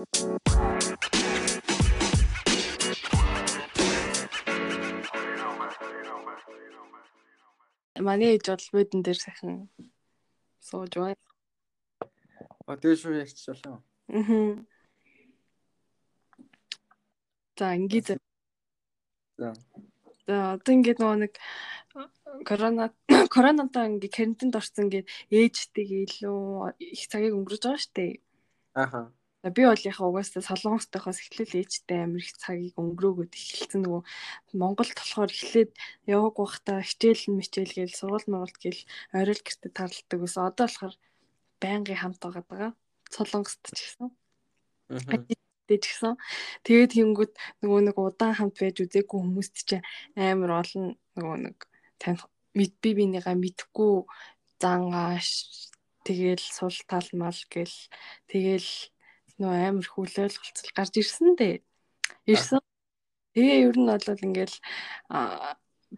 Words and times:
Манай 0.00 0.16
ээж 8.32 8.48
бол 8.48 8.64
бодон 8.72 9.04
дээр 9.04 9.20
сайхан 9.20 9.68
сууж 10.64 10.96
байна. 10.96 11.20
А 12.64 12.80
тэгээ 12.80 12.96
шүү 12.96 13.20
ярьчихлаа. 13.20 13.84
Аа. 14.08 14.64
За 17.60 17.76
ингээд 17.76 18.16
За. 19.36 19.52
За 20.24 20.56
одоо 20.56 20.72
ингээд 20.72 20.96
нөгөө 20.96 21.28
нэг 21.28 21.36
корона 22.48 22.88
коронавитой 23.28 24.00
ингээд 24.00 24.16
карантинд 24.16 24.56
орсон 24.56 24.88
ингээд 24.88 25.12
ээжтэйгээ 25.28 26.08
илүү 26.08 26.72
их 26.80 27.04
цагийг 27.04 27.36
өнгөрөөж 27.36 27.68
байгаа 27.68 27.84
шүү 27.84 27.92
дээ. 28.00 28.16
Аха. 28.80 29.12
Би 29.40 29.64
бол 29.64 29.82
яхаа 29.92 30.12
угаасаа 30.12 30.44
солонгостойхоос 30.44 31.18
эхлээл 31.24 31.64
ээжтэй 31.64 32.04
амар 32.04 32.20
их 32.20 32.36
цагийг 32.36 32.76
өнгөрөөгөөд 32.76 33.32
эхэлсэн 33.32 33.80
нөгөө 33.88 34.02
Монголд 34.60 34.92
болохоор 35.00 35.32
эхлээд 35.32 35.72
яваг 36.04 36.36
байхдаа 36.36 36.84
хичээл 36.84 37.24
мичээл 37.40 37.72
гээл 37.72 37.96
сургууль 37.96 38.28
муралт 38.28 38.56
гээл 38.60 38.82
орой 39.16 39.36
л 39.36 39.40
гэртээ 39.40 39.72
тарладаг 39.72 40.20
ус 40.20 40.36
одоо 40.36 40.66
болохоор 40.68 40.94
байнгын 41.56 42.00
хамт 42.00 42.20
байгаа 42.20 42.44
даа. 42.52 42.72
Солонгост 43.08 43.64
ч 43.64 43.78
гэсэн. 43.80 44.08
Дэж 45.70 45.82
гисэн. 45.88 46.14
Тэгээд 46.66 46.92
хийнгүүт 47.00 47.32
нөгөө 47.64 47.80
нэг 47.88 47.96
удаан 47.96 48.36
хамт 48.36 48.60
байж 48.60 48.76
үзээгүй 48.84 49.18
хүмүүст 49.24 49.56
чинь 49.64 49.86
амар 50.20 50.60
олон 50.60 51.00
нөгөө 51.16 51.36
нэг 51.48 51.56
таних 51.96 52.28
мэд 52.58 52.74
би 52.82 52.90
бинийгаа 52.98 53.38
мэдхгүй 53.38 54.04
зангааш 54.60 55.28
тэгэл 56.04 56.42
сул 56.42 56.76
талмал 56.90 57.40
гэл 57.54 57.76
тэгэл 58.26 58.68
нөө 59.40 59.54
амар 59.56 59.86
хүл 59.88 60.12
ойлголцол 60.12 60.70
гарч 60.76 60.94
ирсэн 61.00 61.34
дээ. 61.40 61.64
Ирсэн. 62.28 62.60
Тэгээ 63.34 63.58
ер 63.72 63.76
нь 63.80 63.88
бол 63.88 64.24
ингээл 64.26 64.56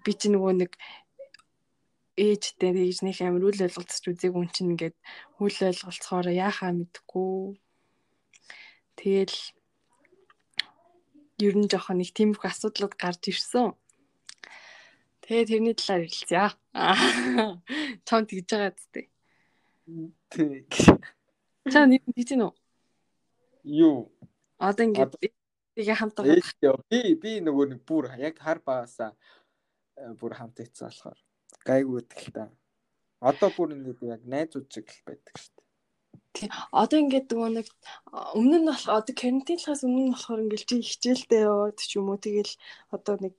би 0.04 0.12
чи 0.14 0.28
нөгөө 0.30 0.52
нэг 0.62 0.72
ээжтэй 2.16 2.70
ээжнийх 2.76 3.20
амар 3.24 3.48
үл 3.48 3.64
ойлголцож 3.66 4.04
үзег 4.06 4.36
үн 4.36 4.48
чинь 4.54 4.76
ингээд 4.76 4.96
үл 5.42 5.56
ойлголцохоор 5.68 6.28
яахаа 6.30 6.70
мэдгүй. 6.76 7.56
Тэгэл 9.00 9.36
ер 11.42 11.54
нь 11.56 11.70
жоохон 11.72 12.04
их 12.04 12.12
тиймэрхүү 12.14 12.48
асуудлууд 12.52 12.94
гарч 13.00 13.32
ирсэн. 13.32 13.74
Тэгээ 15.24 15.48
тэрний 15.50 15.74
талаар 15.74 16.04
хэлцээ. 16.04 16.50
Чам 18.06 18.22
тэгж 18.28 18.46
байгаа 18.52 18.72
зү. 18.77 19.08
Тэг. 20.30 20.68
Чам 21.72 21.90
нэг 21.90 22.04
тэгж 22.06 22.28
гинөө. 22.36 22.52
Юу? 23.64 24.10
Одоо 24.58 24.84
ингээд 24.86 25.12
тэгээ 25.74 25.96
хамт 25.98 26.16
байгаа. 26.18 26.36
Ээжтэй 26.38 26.72
би 26.91 27.00
би 27.22 27.30
нөгөө 27.42 27.66
нэг 27.72 27.80
бүр 27.86 28.10
яг 28.18 28.36
хар 28.38 28.58
багасаа 28.62 29.14
бүр 30.18 30.34
хамт 30.38 30.58
ийцсэн 30.62 30.91
болохоор 30.91 31.18
гайгүй 31.66 32.02
тэгэл 32.10 32.33
та. 32.34 32.44
Одоо 33.22 33.50
бүр 33.55 33.74
ингээд 33.77 34.00
яг 34.02 34.22
найзууд 34.27 34.66
шиг 34.70 34.90
байдаг 35.06 35.34
шүү 35.38 35.52
дээ. 35.55 35.62
Тий. 36.33 36.48
Одоо 36.72 36.98
ингээд 36.98 37.28
нөгөө 37.30 37.50
нэг 37.55 37.68
өмнө 38.34 38.58
нь 38.58 38.68
болох 38.68 38.88
одоо 38.88 39.14
карантинлахаас 39.14 39.83
өмнө 39.86 40.12
болохоор 40.16 40.42
ингээд 40.42 40.66
чи 40.66 40.77
хичээлдээ 40.83 41.42
яваад 41.46 41.78
ч 41.78 41.90
юм 41.98 42.10
уу 42.10 42.18
тэгэл 42.18 42.52
одоо 42.90 43.14
нэг 43.20 43.34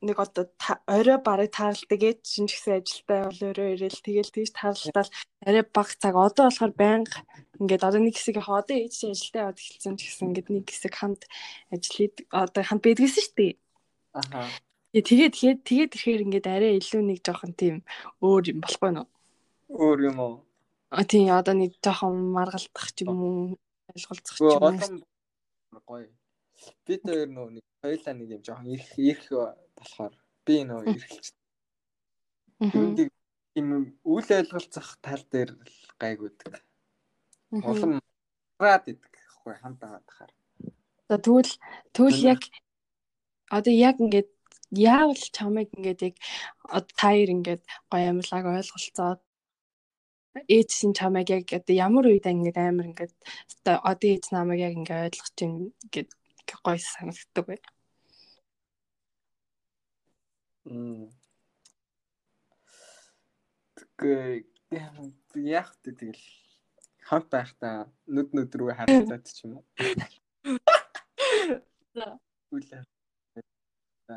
нэг 0.00 0.16
одоо 0.18 0.46
орой 0.86 1.18
барыг 1.18 1.50
тааралдаг 1.50 2.00
ээж 2.02 2.20
шинж 2.22 2.50
гэсэн 2.54 2.78
ажилдаа 2.78 3.20
бол 3.26 3.42
орой 3.50 3.68
ирээл 3.74 3.98
тэгэл 4.06 4.30
тийж 4.30 4.50
таарлалтал 4.54 5.10
арай 5.42 5.64
баг 5.66 5.88
цаг 5.98 6.14
одоо 6.14 6.44
болохоор 6.46 6.72
байнга 6.78 7.18
ингээд 7.58 7.82
одоо 7.82 8.00
нэг 8.00 8.14
хэсэг 8.14 8.38
яг 8.38 8.48
одоо 8.48 8.76
ээж 8.78 8.94
ажилдаа 9.10 9.42
яваад 9.50 9.58
эхэлсэн 9.58 9.94
ч 9.98 10.00
гэсэн 10.06 10.26
ингээд 10.30 10.48
нэг 10.54 10.66
хэсэг 10.70 10.94
хамт 10.94 11.22
ажил 11.74 12.14
одоо 12.30 12.62
хамт 12.62 12.84
байдгийсэн 12.86 13.22
шүү 13.26 13.34
дээ. 13.34 13.52
Аха. 14.14 14.46
Тэгээд 14.94 15.34
тэгээд 15.34 15.60
тэгээд 15.66 15.92
ирэхээр 15.94 16.24
ингээд 16.26 16.46
арай 16.46 16.72
илүү 16.78 17.02
нэг 17.02 17.18
жоохон 17.26 17.52
тийм 17.58 17.76
өөр 18.22 18.54
юм 18.54 18.58
болохгүй 18.62 18.90
нөө. 18.94 19.06
Өөр 19.68 19.98
юм 20.08 20.18
уу? 20.22 20.34
А 20.94 21.02
тийм 21.04 21.28
одоо 21.34 21.54
нэг 21.58 21.74
жоохон 21.82 22.32
маргалдах 22.32 22.88
ч 22.94 23.02
юм 23.02 23.18
уу 23.18 23.36
ойлголцох 23.90 24.36
ч 24.38 24.46
юм 24.46 24.62
уу. 24.62 25.02
Гоё. 25.84 26.08
Би 26.86 26.94
тэр 27.02 27.28
нөө 27.28 27.60
нэг 27.60 27.64
хоёлаа 27.82 28.14
нэг 28.16 28.28
юм 28.38 28.42
жоохон 28.42 28.66
ирэх 28.72 28.90
ирэх 28.96 29.26
болохоор 29.78 30.14
би 30.46 30.56
нөө 30.68 30.82
эргэлж. 30.92 31.26
Үүнийг 32.58 33.10
юм 33.58 33.68
үйл 34.02 34.28
ойлголцох 34.38 34.98
тал 35.02 35.22
дээр 35.32 35.50
л 35.54 35.76
гайгүйдэг. 36.02 36.54
Улам 37.62 38.02
раад 38.58 38.84
идэх 38.90 39.10
гэхгүй 39.14 39.54
хамт 39.62 39.78
байгаа 39.80 40.02
тахаар. 40.06 40.32
За 41.08 41.16
тэгвэл 41.16 41.54
тэгвэл 41.94 42.20
яг 42.34 42.42
одоо 43.48 43.72
яг 43.72 43.96
ингээд 44.02 44.30
яавал 44.70 45.22
чамайг 45.32 45.68
ингээд 45.72 46.00
яг 46.08 46.16
таяр 47.00 47.30
ингээд 47.32 47.62
гоё 47.90 48.06
амлаг 48.12 48.44
ойлголцоод 48.44 49.20
ээж 50.46 50.68
син 50.70 50.92
чамайг 50.92 51.28
яг 51.30 51.44
одоо 51.48 51.74
ямар 51.74 52.04
үед 52.06 52.26
ингээд 52.28 52.58
амар 52.58 52.86
ингээд 52.92 53.14
одоо 53.64 54.08
ээж 54.12 54.24
намайг 54.36 54.60
яг 54.68 54.74
ингээд 54.76 55.04
ойлгож 55.08 55.32
чинь 55.38 55.72
ингээд 55.88 56.10
гоё 56.64 56.78
санагддаг 56.78 57.44
бай. 57.48 57.58
Мм. 60.68 61.08
Тэгээ 63.98 64.44
яг 65.48 65.68
тэгэл 65.80 66.20
хамт 67.08 67.28
байхдаа 67.32 67.88
нүд 68.04 68.28
нүд 68.36 68.52
рүү 68.52 68.76
харагдаад 68.76 69.24
ч 69.24 69.48
юм 69.48 69.58
уу. 69.58 69.64
За. 71.96 72.20
Үлээ. 72.52 72.84
За. 74.08 74.16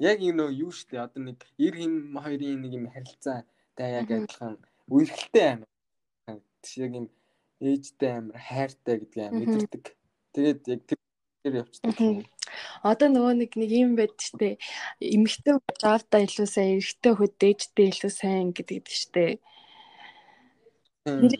Яг 0.00 0.18
юм 0.24 0.40
нөө 0.40 0.50
юу 0.64 0.72
штэ 0.72 0.96
одоо 1.04 1.20
нэг 1.28 1.44
эр 1.60 1.76
хин 1.76 2.16
хоёрын 2.16 2.60
нэг 2.64 2.72
юм 2.80 2.88
харилцаа 2.88 3.44
та 3.76 3.84
яг 4.00 4.08
адилхан 4.08 4.56
үерхэлтэй 4.88 5.46
амар. 5.60 5.70
Яг 6.80 6.92
юм 6.96 7.06
ээжтэй 7.60 8.12
амар 8.16 8.40
хайртай 8.48 8.96
гэдгийг 9.00 9.28
амар 9.28 9.44
мэдэрдэг. 9.44 9.84
Тэгээд 10.32 10.60
яг 10.72 10.80
тэр 10.88 11.00
явцдаг. 11.54 12.26
Одоо 12.82 13.08
нөгөө 13.10 13.34
нэг 13.42 13.52
нэг 13.58 13.70
юм 13.70 13.92
байд 13.98 14.14
штэ. 14.18 14.58
Эмэгтэй 15.02 15.58
заавдаа 15.82 16.20
илүү 16.26 16.46
сайн, 16.46 16.78
эрэгтэй 16.78 17.12
хүүд 17.14 17.42
ээжтэй 17.42 17.86
илүү 17.90 18.12
сайн 18.12 18.48
гэдэг 18.54 18.86
штэ. 18.86 19.38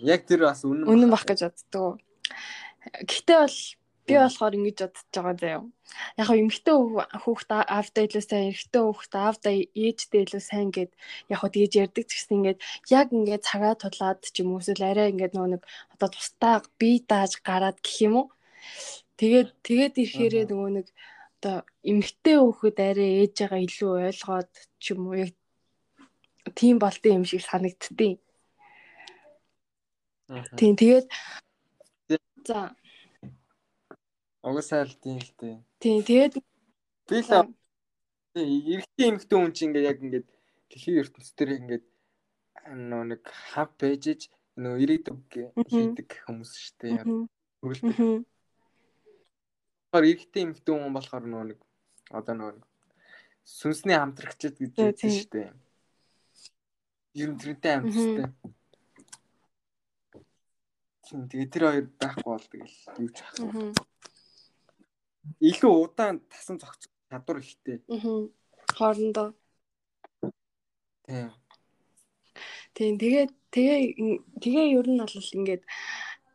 Яг 0.06 0.27
тэр 0.27 0.47
бас 0.47 0.62
үнэн 0.62 0.87
үнэн 0.87 1.11
бах 1.11 1.27
гэж 1.27 1.47
боддог. 1.47 1.99
Гэхдээ 2.87 3.39
бол 3.43 3.59
би 4.06 4.15
болохоор 4.15 4.55
ингэж 4.55 4.78
бодож 4.78 5.06
байгаа 5.11 5.37
заяа. 5.43 5.62
Яг 6.19 6.27
хөө 6.31 6.38
эмэгтэй 6.43 6.77
хүүхд 7.23 7.50
аавдаа 7.50 8.03
илүү 8.06 8.23
сайн, 8.23 8.50
эрэгтэй 8.55 8.83
хүүхд 8.87 9.12
аавдаа 9.19 9.55
ээжтэй 9.75 10.23
илүү 10.23 10.43
сайн 10.43 10.71
гэд 10.71 10.91
яг 11.31 11.38
хөө 11.43 11.50
тэгж 11.50 11.73
ярьдаг 11.83 12.05
ч 12.06 12.11
гэсэн 12.15 12.34
ингээд 12.38 12.61
яг 12.94 13.09
ингээд 13.11 13.43
цагаа 13.43 13.75
тулаад 13.75 14.23
ч 14.23 14.34
юм 14.43 14.55
уу 14.55 14.62
эсвэл 14.62 14.87
арай 14.87 15.11
ингээд 15.11 15.34
нөгөө 15.34 15.50
нэг 15.59 15.62
одоо 15.94 16.09
тустаа 16.15 16.62
бие 16.78 17.03
дааж 17.03 17.43
гараад 17.43 17.78
гэх 17.83 17.99
юм 18.06 18.15
уу. 18.23 18.27
Тэгээд 19.16 19.49
тэгээд 19.65 19.94
ирэхээрээ 20.03 20.44
нөгөө 20.49 20.71
нэг 20.77 20.87
одоо 21.41 21.56
эмэгтэй 21.81 22.37
хүүхэд 22.41 22.78
арай 22.81 23.10
ээжээгээ 23.25 23.65
илүү 23.69 23.93
ойлгоод 24.09 24.50
ч 24.82 24.84
юм 24.93 25.00
уу 25.09 25.16
яг 25.25 25.32
тийм 26.59 26.77
болтой 26.77 27.12
юм 27.16 27.25
шиг 27.25 27.43
санагдтыг. 27.44 28.21
Тийм 30.59 30.75
тэгээд 30.76 31.06
за 32.44 32.76
Угсаал 34.47 34.93
тийм 35.03 35.19
л 35.19 35.32
дээ. 35.41 35.56
Тийм 35.82 35.99
тэгээд 36.06 36.34
би 37.09 37.19
л 37.19 37.32
эрэгтэй 38.37 39.06
эмэгтэй 39.10 39.37
хүн 39.38 39.53
чинь 39.56 39.72
ингээд 39.72 39.91
яг 39.91 39.99
ингээд 40.05 40.26
дэлхийн 40.71 41.00
ертөнцийн 41.03 41.37
дээр 41.37 41.50
ингээд 41.60 41.84
нөө 42.91 43.03
нэг 43.10 43.22
хав 43.25 43.71
бэжж 43.81 44.28
нөө 44.60 44.75
ирээдүг 44.82 45.19
хийдэг 45.72 46.09
хүмүүс 46.26 46.53
шүү 46.53 46.75
дээ. 46.81 47.03
Хүрэлдэг. 47.64 47.96
Эрэгтэй 50.04 50.43
эмэгтэй 50.44 50.75
хүн 50.75 50.93
болохоор 50.93 51.25
нөө 51.25 51.44
нэг 51.54 51.60
одоо 52.10 52.34
нөө 52.37 52.50
сүнсний 53.46 53.96
хамтрагчд 53.96 54.58
гэж 54.58 54.72
хэлсэн 54.76 55.12
шүү 55.16 55.31
дээ. 55.32 55.50
Ер 57.16 57.31
нь 57.32 57.40
тэрнтэй 57.40 57.72
амьдстай. 57.72 58.26
Тэгээ 61.06 61.52
тэр 61.54 61.64
хоёр 61.70 61.87
байхгүй 61.96 62.25
бол 62.26 62.46
тэгэл 62.50 62.76
юу 63.00 63.10
ч 63.14 63.19
ахгүй 63.22 63.72
илүү 65.40 65.72
удаан 65.84 66.20
тасан 66.31 66.58
зохицох 66.58 66.93
чадвар 67.10 67.38
ихтэй. 67.38 67.82
Аа. 67.88 68.28
Хоорондоо. 68.76 69.28
Тийм. 71.06 71.31
Тийм 72.75 72.94
тэгээ 72.98 73.25
тэгээ 73.50 73.81
тэгээ 74.43 74.66
ер 74.78 74.87
нь 74.90 75.00
бол 75.00 75.31
ингээд 75.38 75.62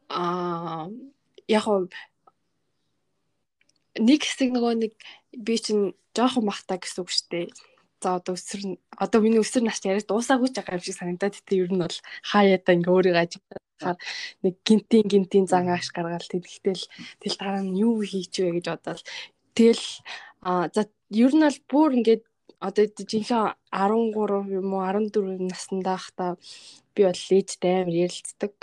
аа 0.10 0.90
яг 1.48 1.66
нэг 4.00 4.22
хэсэг 4.24 4.50
нөгөө 4.56 4.74
нэг 4.80 4.94
би 5.36 5.56
чинь 5.58 5.96
жоохон 6.16 6.48
бахта 6.48 6.78
гэсэн 6.80 7.02
үг 7.04 7.10
шүү 7.12 7.28
дээ. 7.32 7.48
За 8.02 8.18
одоо 8.18 8.34
өсөр 8.36 8.78
одоо 8.98 9.20
миний 9.22 9.42
өсөр 9.42 9.64
нас 9.68 9.84
яриад 9.86 10.10
дуусаагүй 10.10 10.50
ч 10.50 10.60
байгаа 10.60 10.80
юм 10.80 10.86
шиг 10.86 10.98
санагдаад 10.98 11.36
тэ 11.46 11.60
ер 11.62 11.70
нь 11.72 11.82
бол 11.82 11.98
хаяада 12.26 12.74
ингээ 12.74 12.96
өөрийгөө 12.96 13.22
ажиглаад 13.22 13.62
харахаар 13.82 13.98
нэг 14.44 14.56
гинтийн 14.66 15.06
гинтийн 15.12 15.46
зан 15.46 15.70
ааш 15.70 15.94
гаргаал 15.94 16.26
тэгтэл 16.26 16.84
тэл 17.22 17.36
дараа 17.38 17.62
нь 17.62 17.78
юу 17.78 18.02
хийч 18.02 18.34
вэ 18.42 18.58
гэж 18.58 18.66
бодоод 18.74 19.02
тэгэл 19.58 19.86
а 20.42 20.70
за 20.74 20.90
ер 21.10 21.32
нь 21.36 21.46
бол 21.46 21.60
бүр 21.70 21.90
ингээд 21.98 22.24
одоо 22.62 22.86
жинхэнэ 22.86 23.58
13 23.74 24.58
юм 24.60 24.68
уу 24.74 24.86
14 24.86 25.50
наснда 25.50 25.98
байхдаа 25.98 26.32
би 26.94 27.02
бол 27.10 27.24
ээжтэй 27.38 27.74
амар 27.82 27.96
ярилцдаг 28.06 28.54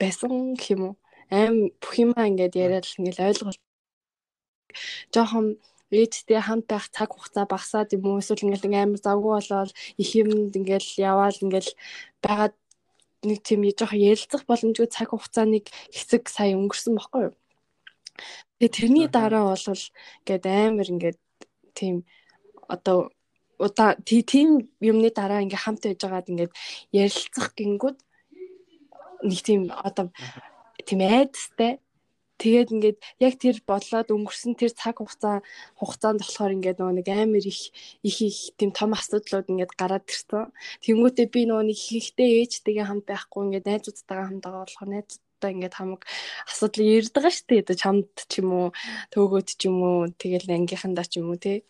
байсан 0.00 0.30
юм 0.74 0.82
уу. 0.86 0.94
Аим 1.30 1.70
бүх 1.80 1.94
юмаа 2.02 2.26
ингээд 2.30 2.54
яриад 2.64 2.86
ингээд 2.98 3.26
ойлголт 3.26 3.62
жоохон 5.14 5.46
ээжтэй 5.90 6.40
хамт 6.40 6.66
байх 6.70 6.86
цаг 6.94 7.10
хугацаа 7.10 7.46
багасаад 7.50 7.92
юм 7.96 8.06
уу? 8.06 8.22
Эсвэл 8.22 8.46
ингээл 8.46 8.78
амар 8.78 9.00
завгүй 9.02 9.32
болоод 9.34 9.70
их 9.98 10.10
юмд 10.14 10.54
ингээл 10.54 10.90
яваал 11.10 11.38
ингээл 11.42 11.70
байгаад 12.22 12.54
нэг 13.26 13.38
тийм 13.42 13.60
жоохон 13.66 14.00
ярилцах 14.00 14.42
боломжгүй 14.46 14.86
цаг 14.86 15.10
хугацааныг 15.10 15.66
хэсэг 15.90 16.30
сая 16.30 16.54
өнгөрсөн 16.54 16.94
баггүй 16.94 17.22
юу. 17.28 17.34
Тэгээ 18.62 18.76
тэрний 18.76 19.08
дараа 19.10 19.50
бол 19.50 19.82
ингээд 20.22 20.44
амар 20.46 20.88
ингээд 20.88 21.18
тийм 21.74 22.06
одоо 22.70 23.10
удаа 23.58 23.98
тийм 24.06 24.70
юмны 24.80 25.10
дараа 25.10 25.42
ингээ 25.44 25.64
хамт 25.64 25.82
байж 25.84 26.00
байгаад 26.00 26.30
ингээд 26.30 26.52
ярилцах 26.94 27.52
гингүүд 27.58 27.98
нэг 29.28 29.40
тийм 29.44 29.60
одоо 29.74 30.06
тийм 30.86 31.00
айдастай 31.04 31.80
тэгээд 32.40 32.68
ингээд 32.72 32.98
яг 33.20 33.34
тэр 33.36 33.56
бодлоод 33.68 34.08
өнгөрсөн 34.08 34.56
тэр 34.56 34.72
цаг 34.72 34.96
хугацаа 34.98 35.44
хугацаанд 35.76 36.24
болохоор 36.24 36.56
ингээд 36.56 36.80
нөгөө 36.80 36.96
нэг 36.96 37.08
амар 37.12 37.44
их 37.44 37.68
их 38.00 38.16
их 38.24 38.38
тийм 38.56 38.72
том 38.72 38.96
асуудлууд 38.96 39.52
ингээд 39.52 39.76
гараад 39.76 40.08
ирсэн. 40.08 40.48
Тэнгүүтээ 40.80 41.26
би 41.28 41.40
нөгөө 41.44 41.64
нэг 41.68 41.80
ихтэй 42.00 42.28
ээжтэйгээ 42.40 42.88
хамт 42.88 43.04
байхгүй 43.04 43.40
ингээд 43.44 43.68
найзуудтайгаа 43.68 44.26
хамт 44.26 44.44
байгаа 44.44 44.64
болохоор 44.64 44.88
найзуудтай 44.88 45.50
ингээд 45.52 45.76
хамаг 45.76 46.02
асуудал 46.48 46.88
ирдэг 46.96 47.24
шүү 47.28 47.46
дээ. 47.60 47.76
Чамд 47.76 48.08
ч 48.24 48.32
юм 48.40 48.48
уу, 48.56 48.68
төөгөөд 49.12 49.48
ч 49.60 49.62
юм 49.68 49.76
уу, 49.84 50.00
тэгэл 50.16 50.48
ангийнхандаа 50.56 51.04
ч 51.04 51.20
юм 51.20 51.28
уу 51.30 51.38
тий. 51.38 51.60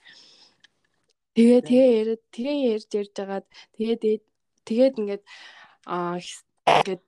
Тэгээ 1.35 1.61
тэгээ 1.67 1.89
яриад 1.99 2.23
тэгээ 2.35 2.57
ярьж 2.75 2.91
ярьж 2.95 3.13
байгаад 3.19 3.47
тэгээд 3.75 4.23
тэгээд 4.67 4.95
ингээд 5.03 5.25
аа 5.91 6.19
ингээд 6.19 7.03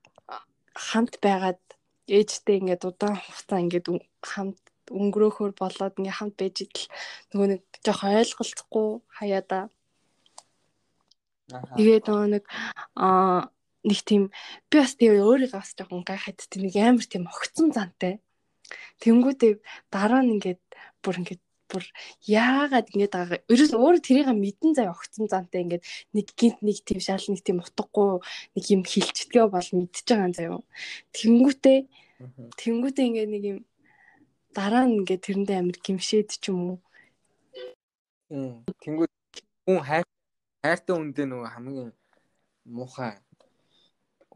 хамт 0.75 1.15
байгаад 1.23 1.63
ээжтэй 2.09 2.59
ингээд 2.61 2.83
удаан 2.89 3.17
хугацаа 3.19 3.59
ингээд 3.63 3.87
хамт 4.23 4.59
өнгөрөөхөр 4.91 5.53
болоод 5.55 5.95
ингээд 5.99 6.19
хамт 6.19 6.37
байж 6.39 6.57
идэл 6.65 6.87
нөгөө 7.33 7.49
нэг 7.53 7.63
жоох 7.85 8.03
ойлголцохгүй 8.03 8.89
хаяада. 9.19 9.61
Тэгээд 11.77 12.05
нөгөө 12.09 12.29
нэг 12.35 12.45
аа 12.99 13.51
нэг 13.87 14.01
тийм 14.07 14.23
би 14.71 14.75
бас 14.79 14.95
тэгээ 14.99 15.23
өөрийгөө 15.23 15.59
бас 15.59 15.75
жоохон 15.79 16.03
гайхаад 16.07 16.39
тийм 16.51 16.63
нэг 16.67 16.75
амар 16.79 17.07
тийм 17.07 17.25
огцон 17.27 17.69
зантай. 17.75 18.15
Тэнгүүдээ 19.03 19.53
дараа 19.91 20.23
нь 20.23 20.39
ингээд 20.39 20.63
бүр 21.03 21.19
ингээд 21.23 21.43
бүр 21.73 21.85
яагаад 22.29 22.93
ингэж 22.93 23.13
байгаа 23.17 23.41
ерөөс 23.49 23.73
өөр 23.73 23.97
тэрийг 24.05 24.29
мэдэн 24.29 24.77
зай 24.77 24.87
огцсон 24.93 25.27
зантай 25.33 25.65
ингээд 25.65 25.85
нэг 26.13 26.27
гинт 26.37 26.61
нэг 26.61 26.85
тийм 26.85 27.01
шал 27.01 27.25
нэг 27.33 27.41
тийм 27.41 27.65
утгагүй 27.65 28.21
нэг 28.53 28.65
юм 28.69 28.83
хилчдгээ 28.85 29.47
бол 29.49 29.69
мэдчихэж 29.73 30.09
байгаа 30.13 30.29
юм 30.29 30.37
заяа. 30.37 30.61
Тэнгүүтээ 31.17 31.79
тэнгүүтээ 32.61 33.09
ингээд 33.09 33.31
нэг 33.33 33.45
юм 33.49 33.59
дараа 34.53 34.85
нь 34.85 35.01
ингээд 35.01 35.25
тэрэндээ 35.25 35.59
амир 35.59 35.77
гимшээд 35.81 36.29
ч 36.37 36.53
юм 36.53 36.61
уу. 36.77 36.79
Тэнгүүд 38.85 39.13
хүн 39.65 39.81
хайр 39.81 40.07
хайртай 40.61 40.95
үндэ 40.97 41.25
нөгөө 41.25 41.49
хамгийн 41.57 41.91
муухай 42.69 43.17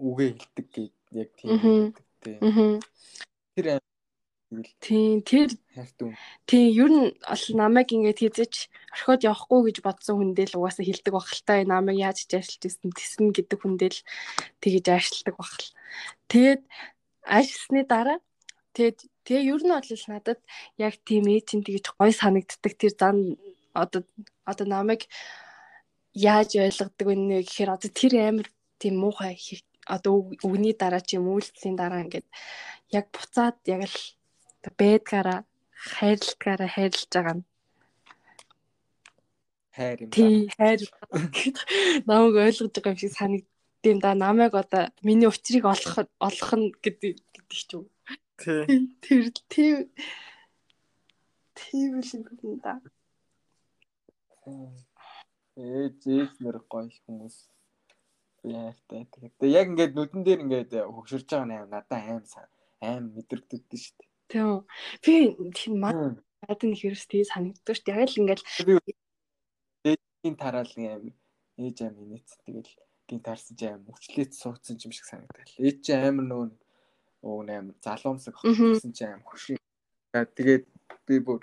үгээ 0.00 0.30
хэлдэг 0.40 0.66
гэж 0.72 0.92
яг 1.20 1.28
тийм 1.36 1.48
хэлдэг 1.60 2.06
тий. 2.24 2.36
Тэр 3.56 3.66
Тийм 4.78 5.26
тэр 5.26 5.50
тийм 6.46 6.66
ер 6.70 6.90
нь 6.94 7.10
ол 7.18 7.44
намайг 7.58 7.90
ингээд 7.90 8.22
хийзэж 8.22 8.70
орхиод 8.94 9.26
явахгүй 9.26 9.60
гэж 9.66 9.76
бодсон 9.82 10.16
хүндээ 10.22 10.46
л 10.54 10.58
угаасаа 10.62 10.86
хилдэг 10.86 11.10
бахалтай 11.10 11.66
намайг 11.66 11.98
яаж 11.98 12.30
ч 12.30 12.38
ажиллаж 12.38 12.62
ирсэн 12.62 12.90
тэснэ 12.94 13.34
гэдэг 13.34 13.58
хүндээ 13.58 13.90
л 13.90 14.00
тэгэж 14.62 14.86
ажилладаг 14.86 15.34
бахал. 15.34 15.66
Тэгээд 16.30 16.62
ажилласны 17.26 17.82
дараа 17.90 18.18
тэгээд 18.78 18.98
тэгээ 19.26 19.48
ер 19.50 19.62
нь 19.66 19.74
бол 19.74 20.04
надад 20.14 20.40
яг 20.78 20.94
тийм 21.02 21.24
ээжин 21.26 21.66
тэгэж 21.66 21.84
гой 21.98 22.12
санагддаг 22.14 22.72
тэр 22.78 22.94
зан 22.94 23.16
одоо 23.74 24.06
одоо 24.46 24.66
намайг 24.70 25.10
яаж 26.14 26.54
ойлгодог 26.54 27.02
вэ 27.02 27.42
гэхээр 27.42 27.74
одоо 27.74 27.90
тэр 27.90 28.12
амар 28.30 28.48
тийм 28.78 28.94
муухай 29.02 29.34
одоо 29.90 30.30
үгний 30.46 30.74
дараа 30.78 31.02
ч 31.02 31.18
юм 31.18 31.34
үйлдэлийн 31.34 31.76
дараа 31.78 32.06
ингээд 32.06 32.26
яг 32.94 33.06
буцаад 33.10 33.58
яг 33.66 33.90
л 33.90 33.98
байдгаараа 34.80 35.40
хайрладгаараа 35.94 36.70
хайрлаж 36.74 37.08
байгаа 37.12 37.36
нь 37.38 37.44
хайр 39.76 39.98
юм. 40.02 40.10
Тий, 40.10 40.48
хайр 40.56 40.80
намайг 42.08 42.36
ойлгож 42.46 42.72
байгаа 42.72 42.92
юм 42.94 43.00
шиг 43.00 43.12
санагддэм 43.12 43.98
да. 44.00 44.14
Намайг 44.14 44.54
одоо 44.54 44.88
миний 45.06 45.28
учрыг 45.28 45.64
олох 45.64 45.94
олох 46.18 46.50
нь 46.56 46.72
гэдэг 46.84 47.12
гэдэг 47.34 47.52
ч 47.52 47.70
юм. 47.76 47.84
Тий. 48.40 48.64
Тэр 49.04 49.24
тийм 49.52 49.76
тийм 51.58 51.90
л 52.00 52.10
юм 52.16 52.56
да. 52.64 52.80
Ээж 55.56 56.00
ээж 56.08 56.32
нэр 56.40 56.58
гоё 56.72 56.88
хүмүүс 57.04 57.36
яахтай. 58.44 59.04
Тэгээд 59.12 59.36
яг 59.60 59.66
ингээд 59.72 59.92
нүдэн 59.96 60.22
дээр 60.24 60.40
ингээд 60.44 60.72
хөгшөрж 60.94 61.28
байгаа 61.28 61.46
нь 61.48 61.56
надад 61.68 61.90
аим 61.92 62.24
аим 62.80 63.04
мэдрэгддэг 63.12 63.80
шүү 63.82 63.96
дээ. 63.98 64.15
Тийм. 64.28 64.66
Би 65.02 65.34
тийм 65.54 65.80
маад 65.80 66.60
нэг 66.62 66.78
хэрэгстэй 66.80 67.24
санагддаг 67.24 67.74
шүү. 67.76 67.90
Яг 67.94 68.10
л 68.10 68.20
ингээл 68.20 68.44
ээжийн 69.86 70.36
тараал 70.36 70.72
нэг 70.76 70.90
аим 70.90 71.06
ээж 71.62 71.76
аим 71.86 71.96
инээц 72.02 72.30
тэгэл 72.42 72.72
гин 73.06 73.20
таарсан 73.22 73.54
ч 73.54 73.60
аим 73.70 73.86
өвчлөөц 73.86 74.34
суудсан 74.34 74.76
юм 74.82 74.92
шиг 74.92 75.06
санагдал. 75.06 75.52
Ээж 75.62 75.76
чи 75.86 75.92
амар 75.94 76.26
нөгөө 76.26 76.50
оо 77.22 77.40
аим 77.46 77.70
залуумсаг 77.78 78.34
хогсон 78.34 78.92
ч 78.92 79.00
аим 79.06 79.22
хөшиг. 79.22 79.62
Тэгээд 80.10 80.64
би 81.06 81.16
бүр 81.22 81.42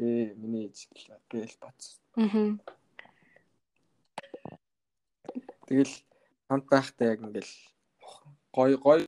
ээ 0.00 0.32
миний 0.40 0.72
ээж 0.72 0.88
гээл 1.28 1.56
бац. 1.60 2.00
Аа. 2.16 2.56
Тэгэл 5.68 5.94
хамт 6.48 6.66
байхдаа 6.72 7.12
яг 7.12 7.20
ингээл 7.20 7.54
гой 8.52 8.72
гой 8.76 9.00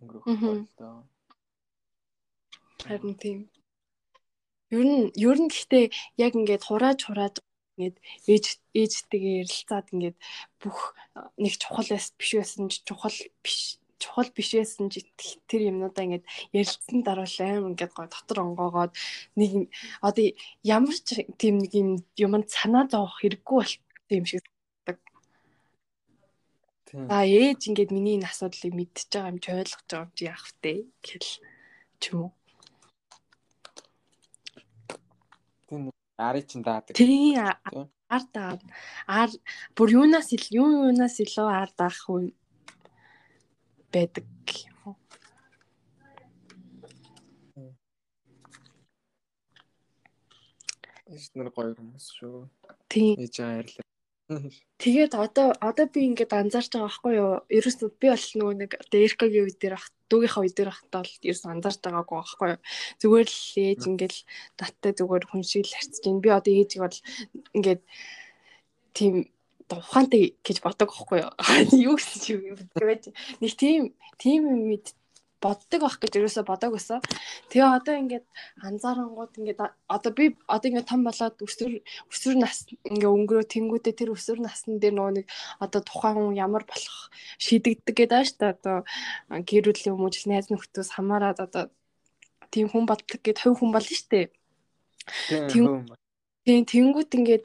өнгөрөх 0.00 0.26
доо. 0.78 1.06
Харин 2.86 3.14
тийм. 3.22 3.38
Ер 4.70 4.84
нь 4.86 5.10
ер 5.14 5.38
нь 5.42 5.50
гэхдээ 5.52 5.84
яг 6.24 6.32
ингээд 6.38 6.66
хурааж 6.66 7.00
хурааж 7.06 7.34
ингээд 7.76 7.96
ээж 8.32 8.44
ээжтэйгээ 8.80 9.34
ярилцаад 9.42 9.86
ингээд 9.94 10.16
бүх 10.60 10.78
нэг 11.42 11.54
чухал 11.62 11.88
биш 12.18 12.30
байсан 12.38 12.64
ч 12.72 12.74
чухал 12.88 13.18
биш 13.44 13.78
чухал 14.02 14.28
биш 14.36 14.50
байсан 14.56 14.88
ч 14.92 15.04
тэр 15.48 15.60
юмнуудаа 15.70 16.04
ингээд 16.06 16.24
ярилцсан 16.56 17.00
дараа 17.04 17.28
л 17.28 17.38
аим 17.44 17.68
ингээд 17.72 17.92
гоо 17.96 18.06
дотор 18.08 18.38
онгоогоод 18.44 18.92
нэг 19.38 19.50
одоо 20.00 20.24
ямар 20.64 20.96
ч 21.06 21.08
тийм 21.40 21.54
нэг 21.62 21.72
юм 21.74 21.90
юмд 22.16 22.48
санаа 22.56 22.84
зовох 22.88 23.20
хэрэггүй 23.20 23.56
бол 23.60 23.74
юм 24.16 24.24
шиг 24.30 24.42
санагдав. 24.44 24.98
За 27.10 27.18
ээж 27.24 27.60
ингээд 27.68 27.90
миний 27.92 28.16
энэ 28.16 28.28
асуудлыг 28.30 28.72
мэдчихэж 28.76 29.10
байгаа 29.12 29.32
юм 29.32 29.38
чи 29.42 29.48
ойлгож 29.52 29.84
байгаа 29.88 30.04
юм 30.06 30.12
чи 30.16 30.22
яах 30.32 30.44
вэ 30.62 30.72
гэл 31.04 31.28
ч 32.00 32.04
юм 32.12 32.18
уу. 32.24 32.32
Тийм 35.68 35.90
арыг 36.18 36.46
чин 36.50 36.62
даадаг. 36.62 36.94
Тийм 36.96 37.36
ар 38.08 38.24
даад. 38.32 38.62
Ар 39.06 39.30
бүр 39.76 39.88
юунаас 39.98 40.30
ил 40.36 40.46
юу 40.62 40.68
юунаас 40.86 41.18
илүү 41.24 41.48
ар 41.50 41.70
даах 41.78 42.06
үе 42.10 42.30
байдаг 43.92 44.26
юм? 44.70 44.94
Эс 51.06 51.30
нар 51.34 51.50
гоё 51.54 51.74
хүмүүс 51.74 52.06
шүү. 52.18 52.46
Тийм. 52.90 53.14
Ээж 53.22 53.36
аярлаа. 53.42 53.86
Тэгээд 54.26 55.14
одоо 55.14 55.54
одоо 55.62 55.86
би 55.86 56.02
ингээд 56.10 56.34
анзаарч 56.34 56.74
байгаа 56.74 56.90
байхгүй 56.90 57.12
юу? 57.14 57.32
Ерөөс 57.46 57.76
би 57.94 58.06
бол 58.10 58.26
нөгөө 58.34 58.54
нэг 58.58 58.70
одоо 58.74 58.98
Эркагийн 59.06 59.46
үед 59.46 59.58
дээр 59.62 59.78
ах 59.78 59.86
дүүгийнхаа 60.10 60.42
үед 60.42 60.56
дээр 60.58 60.70
ахтаа 60.74 61.00
бол 61.06 61.14
ерөөс 61.30 61.44
анзаарч 61.46 61.78
байгаагүй 61.86 62.16
байхгүй 62.18 62.48
юу? 62.50 62.60
Зүгээр 62.98 63.28
л 63.30 63.42
ээж 63.70 63.80
ингээд 63.86 64.14
наттай 64.58 64.92
зүгээр 64.98 65.24
хүн 65.30 65.42
шиг 65.46 65.70
л 65.70 65.76
харьцаж 65.78 66.02
байна. 66.02 66.22
Би 66.26 66.30
одоо 66.34 66.52
ээжийг 66.58 66.82
бол 66.82 66.98
ингээд 67.54 67.82
тийм 68.98 69.14
ухаантай 69.70 70.34
гэж 70.42 70.56
боддог 70.58 70.90
байхгүй 70.90 71.18
юу? 71.22 71.32
Юу 71.86 71.94
гэсэн 71.94 72.18
чи 72.18 72.32
байж 72.82 73.10
нэг 73.38 73.52
тийм 73.54 73.94
тийм 74.18 74.42
мэд 74.70 74.90
боддог 75.42 75.80
байх 75.84 75.96
гэж 76.00 76.12
ерөөсө 76.18 76.42
бодог 76.48 76.72
байсан. 76.76 77.00
Тэгээ 77.52 77.68
одоо 77.78 77.94
ингээд 78.00 78.26
анзаарангууд 78.64 79.32
ингээд 79.40 79.60
одоо 79.88 80.10
би 80.16 80.36
одоо 80.48 80.66
ингээд 80.70 80.90
том 80.90 81.04
болоод 81.04 81.36
өсвөр 81.44 81.72
өсвөр 82.10 82.36
нас 82.40 82.64
ингээ 82.88 83.10
өнгөрөө 83.16 83.44
тэнгүүдээ 83.52 83.94
тэр 83.96 84.10
өсвөр 84.16 84.40
насны 84.40 84.80
дээр 84.80 84.94
нөгөө 84.96 85.14
нэг 85.20 85.26
одоо 85.60 85.80
тухайн 85.84 86.16
хүн 86.16 86.40
ямар 86.40 86.64
болох 86.64 87.12
шийдэгдэг 87.38 87.94
гэдэг 87.96 88.16
ааш 88.16 88.30
та 88.40 88.56
одоо 88.56 88.76
гэр 89.28 89.64
бүлийн 89.68 89.94
хүмүүж 89.96 90.24
найз 90.26 90.48
нөхдөөс 90.48 90.90
хамаарад 90.96 91.38
одоо 91.44 91.64
тийм 92.50 92.72
хүн 92.72 92.88
болдог 92.88 93.20
гэд 93.20 93.38
хувь 93.42 93.60
хүн 93.60 93.72
болно 93.76 93.96
дээ. 94.10 94.26
Тийм 96.46 96.62
тэнгүүд 96.64 97.10
ингээд 97.18 97.44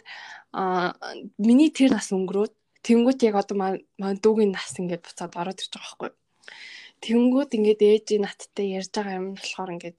а 0.53 0.93
миний 1.37 1.71
тэр 1.71 1.91
нас 1.95 2.11
өнгөрөөд 2.15 2.53
тэнгүүд 2.85 3.19
яг 3.27 3.35
одоо 3.41 3.55
маань 3.57 4.21
дүүгийн 4.23 4.51
нас 4.55 4.73
ингээд 4.79 5.05
буцаад 5.05 5.33
ороод 5.41 5.61
ирж 5.61 5.73
байгаа 5.73 5.89
байхгүй. 5.89 6.20
Тэнгүүд 7.01 7.51
ингээд 7.57 7.81
ээжийн 7.81 8.23
наттай 8.25 8.67
ярьж 8.77 8.91
байгаа 8.93 9.17
юм 9.19 9.27
болохоор 9.35 9.73
ингээд 9.75 9.97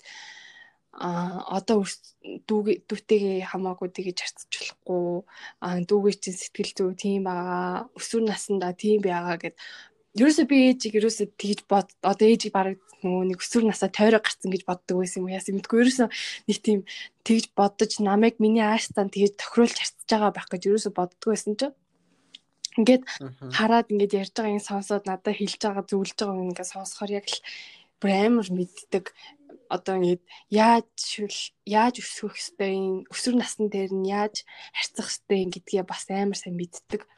а 0.93 1.09
одоо 1.57 1.89
дүүтэйгээ 2.49 3.49
хамаагүй 3.49 3.89
тэгэж 3.97 4.19
харьцаж 4.21 4.53
болохгүй 4.53 5.25
а 5.65 5.81
дүүгээ 5.89 6.15
чинь 6.21 6.37
сэтгэл 6.37 6.73
зүй 6.77 6.93
тийм 7.01 7.21
байгаа 7.25 7.89
өсвөр 7.97 8.23
насндаа 8.29 8.73
тийм 8.77 9.01
байгаа 9.01 9.37
гэд. 9.41 9.57
Ерөөсөө 10.21 10.47
би 10.53 10.57
ээжийг 10.69 10.95
ерөөсөө 11.01 11.27
тэгж 11.41 11.61
бод 11.65 11.89
одоо 12.05 12.27
ээжийг 12.29 12.53
баг 12.53 12.77
нөгөө 13.01 13.25
нэг 13.33 13.39
өсвөр 13.41 13.65
насаа 13.67 13.89
тойроо 13.89 14.21
гарцсан 14.23 14.53
гэж 14.53 14.63
боддог 14.69 14.97
байсан 15.01 15.25
юм 15.25 15.33
яасан 15.33 15.57
мэдгүй 15.57 15.79
ерөөсөө 15.83 16.09
нэг 16.49 16.59
тийм 16.61 16.81
тэгж 17.27 17.45
бодож 17.59 17.93
намайг 17.99 18.37
миний 18.37 18.63
ааштай 18.63 19.09
тэгж 19.09 19.33
тохируулж 19.41 19.77
харьцаж 19.81 20.09
байгаа 20.13 20.33
байх 20.37 20.49
гэж 20.53 20.63
ерөөсөө 20.69 20.93
боддог 20.93 21.29
байсан 21.33 21.57
чинь 21.59 21.75
ингээд 22.79 23.03
хараад 23.57 23.93
ингээд 23.93 24.17
ярьж 24.23 24.33
байгаа 24.37 24.57
юм 24.57 24.65
сонсоод 24.65 25.05
надад 25.07 25.37
хэлж 25.37 25.61
байгаа 25.61 25.85
зөвлөж 25.87 26.17
байгаа 26.17 26.37
юм 26.41 26.51
ингээд 26.53 26.73
сонсохоор 26.73 27.11
яг 27.21 27.27
л 27.29 27.41
бүр 28.01 28.11
амар 28.11 28.49
мэддэг 28.49 29.05
одоо 29.73 29.95
ингээд 29.97 30.23
яаж 30.51 30.89
яаж 31.65 31.95
өсгөх 32.05 32.37
ёстой 32.37 33.07
өсвөр 33.09 33.37
насны 33.41 33.67
дээр 33.73 33.93
нь 33.97 34.09
яаж 34.09 34.45
харьцах 34.77 35.09
ёстой 35.09 35.49
гэдгээ 35.49 35.85
бас 35.89 36.05
амар 36.13 36.37
сайн 36.37 36.57
мэддэг. 36.61 37.09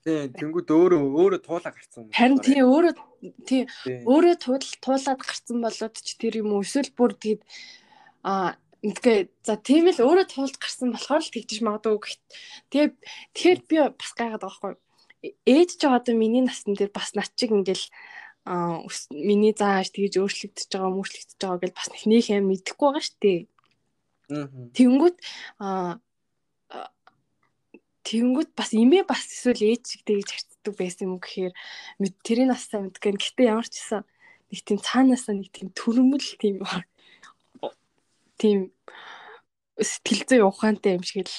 Тийм, 0.00 0.32
тэнгууд 0.32 0.68
өөрөө 0.72 1.00
өөрөө 1.20 1.40
туулаа 1.44 1.72
гарцсан. 1.76 2.08
Харин 2.10 2.40
тийм 2.40 2.64
өөрөө 2.64 2.94
тийм 3.44 3.64
өөрөө 4.08 4.36
туул 4.40 4.66
туулаад 4.80 5.20
гарцсан 5.20 5.58
болоод 5.60 5.94
ч 6.00 6.08
тэр 6.16 6.40
юм 6.40 6.56
эсвэл 6.58 6.90
бүр 6.96 7.12
тэгээд 7.14 7.42
а 8.24 8.56
ингээ 8.80 9.28
за 9.44 9.54
тийм 9.60 9.92
л 9.92 10.00
өөрөө 10.00 10.26
туулж 10.32 10.56
гарсан 10.56 10.92
болохоор 10.92 11.20
л 11.20 11.34
тэгжиж 11.34 11.60
магадгүй 11.60 12.00
гэхт. 12.00 12.22
Тэгээ 12.72 12.88
тэгэхээр 13.36 13.60
би 13.68 13.76
бас 13.92 14.12
гайхаад 14.16 14.40
байгаа 14.40 14.56
хгүй. 14.56 14.74
Ээж 15.44 15.70
ч 15.76 15.82
одоо 15.84 16.14
миний 16.16 16.40
насны 16.40 16.72
дээр 16.72 16.92
бас 16.92 17.12
над 17.12 17.28
чиг 17.36 17.52
ингээл 17.52 17.86
а 18.48 18.80
миний 19.12 19.52
зааш 19.52 19.92
тэгж 19.92 20.16
өөрчлөгдөж 20.16 20.68
байгаа 20.72 20.96
мөрчлөгдөж 20.96 21.38
байгаа 21.44 21.60
гэж 21.60 21.72
бас 21.76 21.88
нэг 22.08 22.24
юм 22.32 22.48
мэдэхгүй 22.48 22.86
байгаа 22.88 23.04
шүү 23.04 23.18
дээ. 23.20 23.40
Тэнгүүд 24.76 25.16
а 25.60 26.00
Тэнгүүд 28.00 28.50
бас 28.56 28.72
имээ 28.72 29.04
бас 29.04 29.28
эсвэл 29.28 29.60
ээж 29.76 29.82
шиг 29.92 30.02
тэгж 30.08 30.28
харцдаг 30.32 30.74
байсан 30.80 31.04
юм 31.04 31.20
гэхээр 31.20 31.52
тэрийг 32.24 32.48
нас 32.48 32.64
сайн 32.64 32.88
мэдгэн. 32.88 33.20
Гэтэ 33.20 33.44
ямар 33.44 33.68
ч 33.68 33.76
гэсэн 33.76 34.08
нэг 34.48 34.60
тийм 34.64 34.78
цаанаасаа 34.80 35.34
нэг 35.36 35.52
тийм 35.52 35.68
төрөмөл 35.76 36.28
тийм 36.40 36.64
тийм 38.40 38.72
сэтгэл 39.76 40.24
зүй 40.24 40.40
ухаантай 40.40 40.96
юм 40.96 41.04
шиг 41.04 41.28
л. 41.28 41.36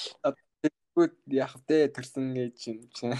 Тэгвэл 0.62 1.16
яах 1.34 1.58
вэ 1.66 1.90
төрсөн 1.90 2.30
гэж 2.36 2.56
юм 2.70 2.80
чинь. 2.94 3.18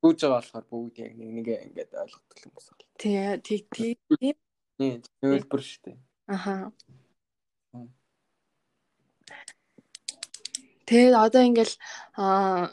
Гүүж 0.00 0.18
байгаа 0.24 0.40
болохоор 0.40 0.66
бүгд 0.68 1.00
яг 1.04 1.12
нэг 1.16 1.30
нэг 1.40 1.48
ингээд 1.72 1.96
ойлгодог 1.96 2.38
юм 2.44 2.52
байна. 2.52 2.84
Тий, 3.00 3.16
тий, 3.40 3.60
тий. 3.72 4.36
Тийм, 4.80 5.00
зөвлбөр 5.20 5.60
шүү 5.64 5.80
дээ. 5.88 5.98
Аха. 6.32 6.72
Тэгээд 10.88 11.14
одоо 11.14 11.42
ингээл 11.46 11.74
аа 12.16 12.72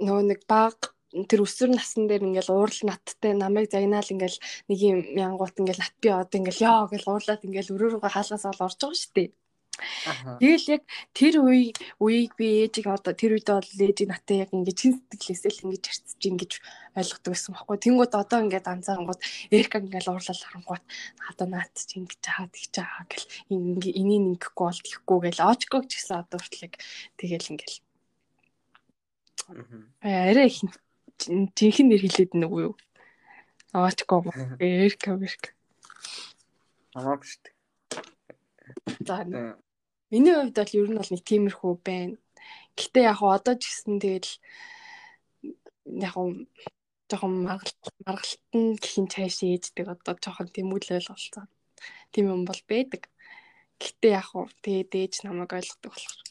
нөгөө 0.00 0.24
нэг 0.26 0.40
баг 0.48 0.97
тэр 1.08 1.40
өсвөр 1.40 1.72
насн 1.72 2.04
дээр 2.04 2.26
ингээл 2.28 2.52
уурал 2.52 2.82
наттай 2.84 3.32
намайг 3.32 3.72
загнаал 3.72 4.12
ингээл 4.12 4.38
нэг 4.68 4.78
юм 4.78 5.00
янгуут 5.16 5.56
ингээл 5.56 5.80
нат 5.80 5.96
би 6.02 6.08
одоо 6.12 6.36
ингээл 6.36 6.66
ёо 6.68 6.84
гэж 6.92 7.02
уурлаад 7.08 7.46
ингээл 7.48 7.72
өрөө 7.72 7.88
рүүгээ 7.96 8.12
хаалгаас 8.12 8.44
ол 8.44 8.64
орж 8.66 8.76
байгаа 8.76 9.00
шүү 9.00 9.12
дээ. 9.16 9.28
Тэгэл 9.78 10.66
яг 10.74 10.82
тэр 11.14 11.34
үе 11.46 11.70
үеийг 12.02 12.34
би 12.34 12.66
ээжийг 12.66 12.90
одоо 12.90 13.14
тэр 13.14 13.38
үед 13.38 13.46
бол 13.46 13.62
ээжийг 13.62 14.10
натаа 14.10 14.36
яг 14.42 14.50
ингэж 14.50 14.74
чин 14.74 14.98
сэтгэлээсээ 14.98 15.52
л 15.54 15.64
ингэж 15.70 15.84
харьцаж 15.86 16.22
ингэж 16.26 16.52
ойлгодог 16.98 17.30
байсан 17.30 17.52
байхгүй. 17.54 17.78
Тэнгүүд 17.86 18.12
одоо 18.18 18.38
ингээд 18.42 18.66
анзаарангууд 18.66 19.20
эрк 19.54 19.72
ингээд 19.78 20.10
уурлал 20.10 20.42
харангууд 20.42 20.84
одоо 21.30 21.46
наад 21.46 21.74
чи 21.78 21.94
ингэж 22.02 22.22
хаад 22.26 22.52
гэж 22.52 22.74
байгаа 22.74 23.06
гэл 23.06 23.26
ингээ 23.54 23.94
энийг 24.02 24.24
ингэхгүй 24.34 24.66
бол 24.66 24.82
тийхгүй 24.82 25.18
гэл 25.30 25.46
очгоо 25.46 25.80
ч 25.86 25.90
гэсэн 25.94 26.20
одоо 26.26 26.38
хүртэл 26.42 26.66
яг 26.66 26.74
тэгэл 27.14 27.50
ингээл 27.54 27.78
арай 30.02 30.46
их 30.50 30.58
жинхэнэ 31.26 31.88
нэр 31.88 32.02
хэлээд 32.02 32.32
нэг 32.38 32.52
үү? 32.52 32.72
Очгоо 33.74 34.22
эрк 34.58 35.02
эрк. 35.08 35.44
Аа 36.94 37.18
шүү 37.18 37.40
дээ. 37.42 37.54
За 39.06 39.16
Миний 40.10 40.32
хувьд 40.32 40.56
бол 40.56 40.72
ер 40.72 40.88
нь 40.88 40.96
бол 40.96 41.12
нэг 41.12 41.22
тиймэрхүү 41.28 41.72
байна. 41.84 42.16
Гэтэ 42.80 43.12
яг 43.12 43.20
одоо 43.20 43.54
ч 43.60 43.68
гэсэн 43.68 44.00
тэгэл 44.00 44.32
яг 46.00 46.16
жоохон 47.12 47.32
маргалтан 47.44 48.80
гэх 48.80 48.92
юм 48.96 49.06
цааш 49.12 49.44
ээждэг 49.44 49.84
одоо 49.84 50.16
жоохон 50.16 50.48
тийм 50.48 50.72
үйл 50.72 50.96
ойлголцоо. 50.96 51.44
Тийм 52.08 52.32
юм 52.32 52.42
бол 52.48 52.62
байдаг. 52.64 53.12
Гэтэ 53.76 54.08
яг 54.16 54.32
тэгээд 54.64 54.96
ээж 54.96 55.14
намайг 55.28 55.52
ойлгодог 55.52 55.92
болохоор. 55.92 56.28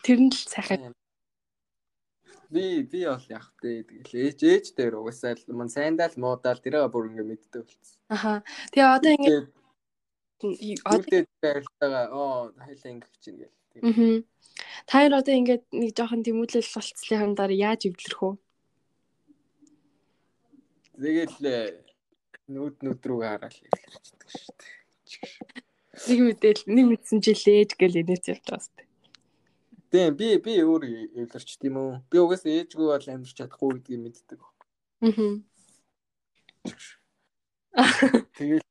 Тэр 0.00 0.18
нь 0.24 0.32
л 0.32 0.40
сайхан 0.48 0.96
би 2.50 2.82
би 2.82 3.00
бол 3.06 3.26
яг 3.30 3.46
дээ 3.62 3.86
тэгэл 3.88 4.14
ээж 4.26 4.38
ээж 4.42 4.66
дээр 4.74 4.94
угсаал 4.98 5.42
мань 5.54 5.70
сайндаа 5.70 6.10
л 6.10 6.20
муудаал 6.22 6.58
тэрээ 6.58 6.90
бүр 6.90 7.10
ингэ 7.10 7.24
мэддэг 7.30 7.62
болсон. 7.62 7.98
Аха. 8.10 8.42
Тэгээ 8.74 8.94
одоо 8.96 9.12
ингэ 9.14 9.36
Үүдээ 10.40 11.28
байрлалаа 11.44 12.04
оо 12.16 12.48
хайлаа 12.56 12.90
ингэх 12.96 13.12
чинь 13.20 13.38
гэл. 13.44 13.52
Аа. 13.84 14.24
Та 14.88 14.92
хоёр 14.98 15.12
одоо 15.20 15.34
ингээд 15.36 15.64
нэг 15.68 15.92
жоохон 15.92 16.24
тэмүүлэл 16.24 16.74
болцлын 16.74 17.36
дараа 17.36 17.58
яаж 17.60 17.80
эвлэрэх 17.86 18.20
вэ? 18.24 18.32
Тэгэл 20.96 21.36
нүд 22.48 22.76
нүд 22.80 23.00
рүү 23.04 23.20
хараад 23.20 23.52
эвлэрчдэг 23.52 24.28
шүү 24.32 24.54
дээ. 24.58 24.74
Нэг 26.08 26.20
мэдээл 26.24 26.62
нэг 26.72 26.86
мэдсэн 26.88 27.18
чи 27.20 27.32
лээж 27.36 27.70
гэл 27.76 28.00
инээч 28.00 28.24
явж 28.32 28.44
байгаа 28.48 28.64
сте. 28.64 28.82
Тийм 29.90 30.14
би 30.14 30.38
би 30.38 30.52
өөр 30.62 30.82
эвлэрч 31.18 31.58
тийм 31.58 31.74
үү. 31.82 31.90
Би 32.10 32.16
угаасаа 32.22 32.52
ээжгүй 32.62 32.86
бол 32.86 33.10
амьдч 33.10 33.34
чадахгүй 33.34 33.82
гэдгийг 33.82 34.00
мэддэг. 34.06 34.40
Аа. 37.74 37.90
Тэгэл. 38.38 38.62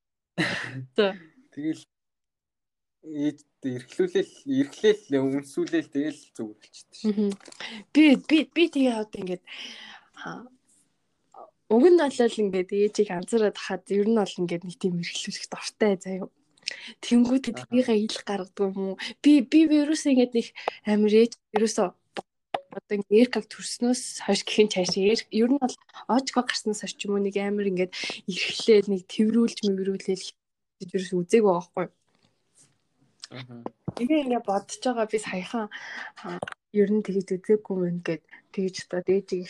Тэгэл 1.51 1.83
ээж 3.03 3.38
эрхлүүлэл 3.63 4.33
эрхлээл 4.47 5.19
үнсүүлэл 5.19 5.91
тэгэл 5.91 6.21
болчихсон. 6.39 7.35
Би 7.91 8.15
би 8.15 8.38
би 8.47 8.63
тэгээ 8.71 8.95
одоо 9.03 9.19
ингээд 9.19 9.43
уг 11.67 11.83
нь 11.83 11.99
бол 11.99 12.39
ингээд 12.43 12.69
ээжийг 12.71 13.09
анзаараад 13.11 13.57
хаад 13.59 13.85
ер 13.91 14.07
нь 14.07 14.19
бол 14.19 14.39
ингээд 14.39 14.63
нэг 14.63 14.77
тийм 14.79 14.99
эрхлүүлэх 15.03 15.47
дуртай 15.51 15.93
заяа. 15.99 16.27
Тэнгүүд 17.03 17.43
тэрийгээ 17.69 17.99
ил 18.05 18.17
гаргадаг 18.27 18.59
юм 18.59 18.77
уу? 18.93 18.95
Би 19.23 19.41
би 19.41 19.59
вирус 19.71 20.03
ингээд 20.05 20.33
нэг 20.38 20.47
амир 20.85 21.13
ээж 21.21 21.33
вирусоо 21.53 21.95
одоо 22.77 22.95
ингээд 22.97 23.21
эркаг 23.21 23.45
төрснөөс 23.49 24.01
хойш 24.25 24.41
гэхин 24.45 24.69
цааш 24.69 24.93
ер 25.33 25.49
нь 25.49 25.61
бол 25.61 25.75
очго 26.15 26.41
гарснаас 26.45 26.81
хойш 26.81 26.93
юм 27.05 27.17
уу 27.17 27.23
нэг 27.25 27.35
амир 27.38 27.69
ингээд 27.71 27.93
эрхлээл 28.29 28.91
нэг 28.93 29.01
тэрврүүлж 29.09 29.57
мэгрүүлээл 29.65 30.25
гэж 30.79 30.89
юус 30.93 31.11
үзег 31.17 31.43
байхгүй. 31.49 31.88
Аа. 33.33 33.65
Тэгээ 33.97 34.23
ингээ 34.25 34.43
бодож 34.45 34.81
байгаа 34.85 35.07
би 35.09 35.17
саяхан 35.17 35.67
ер 36.81 36.89
нь 36.93 37.05
тэгж 37.05 37.27
үзээгүй 37.35 37.75
мэн 37.77 37.97
гэд 38.05 38.23
тэгж 38.53 38.75
одоо 38.85 39.01
дээжийг 39.05 39.49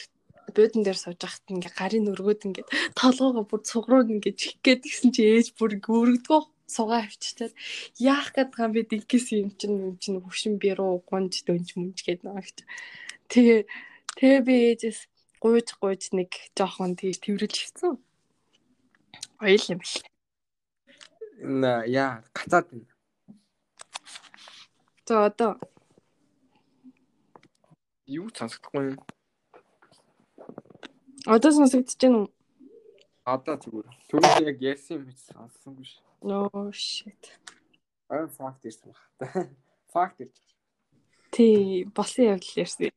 буудан 0.55 0.81
дээр 0.83 0.99
сууж 0.99 1.19
байхад 1.21 1.45
ингээ 1.53 1.73
гарын 1.79 2.11
өргөөд 2.13 2.41
ингээ 2.47 2.65
толгоогоо 2.99 3.45
бүр 3.47 3.61
цугрууд 3.69 4.07
ингээ 4.15 4.39
чих 4.39 4.55
гээд 4.65 4.81
гисэн 4.87 5.11
чи 5.15 5.21
ээж 5.27 5.47
бүр 5.59 5.77
өргөдгөө 5.77 6.41
сугаа 6.69 7.01
авчичаад 7.05 7.53
яах 7.97 8.29
гээд 8.35 8.49
байгаа 8.53 8.69
би 8.75 8.81
диггээс 8.85 9.27
юм 9.35 9.49
чин 9.59 9.73
юм 9.85 9.95
чин 10.01 10.15
хөшин 10.21 10.55
би 10.61 10.69
руу 10.77 11.01
гонж 11.09 11.33
дөнж 11.43 11.75
мүнж 11.75 11.99
гээд 12.05 12.21
гэж. 12.23 12.57
Тэгээ 13.31 13.59
тэгээ 14.17 14.41
би 14.47 14.55
ээжээс 14.69 14.99
гуйж 15.41 15.67
гуйж 15.81 16.03
нэг 16.17 16.31
жоохон 16.57 16.93
тийж 16.99 17.17
тэрвэрлж 17.23 17.55
хийсэн. 17.57 17.97
Ойл 19.41 19.65
юм 19.73 19.79
бэл 19.81 20.05
яа 21.87 22.23
гацаад 22.33 22.67
байна. 22.71 22.87
За 25.07 25.25
одоо 25.25 25.57
юу 28.05 28.29
сонсохгүй 28.35 28.93
юм? 28.93 28.99
Одоо 31.25 31.51
сонсогдож 31.51 31.95
байна 32.01 32.17
уу? 32.19 32.29
Одоо 33.25 33.55
зүгээр. 33.57 33.87
Түрүү 34.09 34.43
яг 34.49 34.57
ярьсан 34.61 34.97
юм 34.97 35.03
биш 35.07 35.21
сонссонгүй 35.29 35.85
ш. 35.85 36.08
No 36.21 36.49
shit. 36.71 37.31
Аа 38.09 38.27
факт 38.27 38.65
ирсэн 38.65 38.91
баг. 38.91 38.99
Факт 39.93 40.21
ирж 40.21 40.35
байгаа. 40.35 40.57
Тий, 41.31 41.85
болсон 41.85 42.25
явдал 42.25 42.59
ярьсан. 42.59 42.91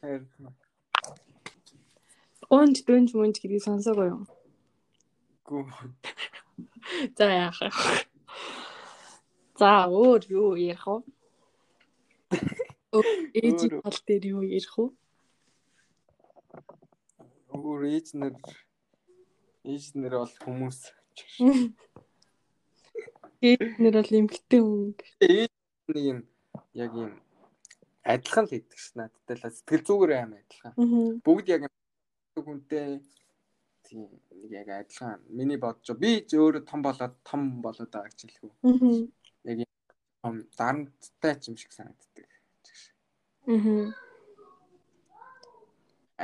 Харин 0.00 0.28
Онж 2.50 2.82
дүнж 2.82 3.14
мөнж 3.14 3.38
гэдгийг 3.38 3.62
сонсоогүй 3.62 4.10
юу? 4.10 4.26
гүү. 5.50 5.66
За 7.18 7.26
яах 7.26 7.58
вэ? 7.58 7.70
За 9.58 9.70
өөр 9.90 10.22
юу 10.30 10.54
ярих 10.54 10.86
вэ? 10.86 10.98
Өөр. 12.94 13.82
тал 13.82 13.98
дээр 14.06 14.24
юу 14.30 14.42
ярих 14.46 14.74
вэ? 14.78 14.86
Өөр 17.50 17.82
ээж 17.90 18.14
нар 18.14 18.38
ээж 19.66 19.84
нар 19.98 20.22
бол 20.22 20.34
хүмүүс. 20.46 20.80
Ээж 23.40 23.80
нэр 23.80 23.96
бол 23.96 24.12
эмгтэн 24.20 24.60
хүн. 24.60 24.90
Ээж 25.24 25.52
нэг 25.88 26.04
юм 26.04 26.18
яг 26.76 26.92
юм 26.92 27.12
адилхан 28.04 28.44
л 28.44 28.52
хийдэг 28.52 28.76
ш 28.76 28.92
надтай 29.00 29.36
л 29.40 29.48
сэтгэл 29.48 29.86
зүгээр 29.88 30.12
аим 30.12 30.32
адилхан. 30.36 30.74
Бүгд 31.24 31.48
яг 31.48 31.62
хүнтэй 32.36 33.00
тийм 33.88 34.12
нэг 34.28 34.52
яг 34.52 34.68
адилхан. 34.84 35.24
Миний 35.32 35.56
бодож 35.56 35.88
би 35.96 36.20
ч 36.28 36.36
өөрөө 36.36 36.68
том 36.68 36.84
болоод 36.84 37.16
том 37.24 37.64
болоод 37.64 37.88
байгаа 37.88 38.12
ч 38.12 38.28
хэлэхгүй. 38.28 38.52
Аа. 38.60 39.08
Яг 39.48 39.58
юм 39.64 39.72
том 40.20 40.34
дарамттай 40.60 41.34
ч 41.40 41.48
юм 41.48 41.56
шиг 41.56 41.72
санагддаг. 41.72 42.28
Аа. 43.48 43.88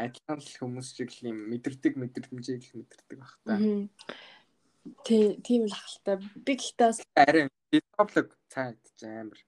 Адилхан 0.05 0.37
л 0.45 0.53
хүмүүс 0.61 0.93
шиг 0.93 1.17
л 1.17 1.33
юм 1.33 1.49
мэдэрдэг 1.49 1.97
мэдрэмжийг 1.97 2.61
л 2.61 2.85
мэдэрдэг 2.85 3.19
баг 3.25 3.33
та. 3.41 3.57
Аа. 3.57 3.89
Тий, 5.05 5.37
тийм 5.43 5.66
л 5.66 5.75
ахaltaа. 5.75 6.16
Би 6.47 6.52
гэхдээ 6.57 6.93
Арай 7.16 7.49
диплог 7.73 8.28
цаад 8.52 8.78
амар. 9.02 9.38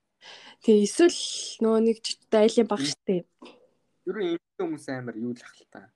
тий 0.65 0.83
эсвэл 0.83 1.15
нөгөө 1.63 1.81
нэг 1.87 1.97
чичтэй 2.03 2.41
айлын 2.47 2.67
баг 2.69 2.83
штэ. 2.83 3.23
Юу 4.09 4.19
энэ 4.19 4.43
хүмүүс 4.59 4.87
амар 4.91 5.17
юу 5.17 5.33
л 5.35 5.43
ахaltaа. 5.43 5.93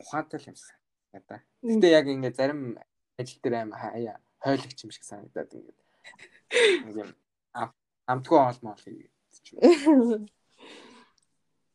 Ухаантай 0.00 0.38
л 0.40 0.48
юмсан. 0.52 0.76
Надаа. 1.12 1.40
Гэтэ 1.62 1.88
яг 1.92 2.06
ингээ 2.08 2.32
зарим 2.34 2.78
ажил 3.20 3.40
дээр 3.44 3.54
аим 3.60 3.72
хаяа 3.76 4.16
хойлогч 4.40 4.78
юм 4.84 4.90
шиг 4.90 5.04
санагдаад 5.04 5.50
ингээд 5.52 5.78
нэг 6.88 6.96
юм 7.04 7.10
ам- 7.52 7.76
амтгүй 8.08 8.38
олмоо 8.40 8.74
хийгээд 8.80 9.12
ч 9.44 9.46
юм. 9.54 10.26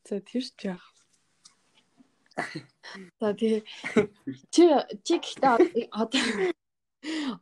За 0.10 0.18
тэр 0.26 0.42
ч 0.44 0.60
яах. 0.66 0.86
За 3.20 3.34
тий 3.38 3.62
чи 4.54 4.64
чи 5.06 5.14
гэхдээ 5.22 5.90
одоо 5.94 6.22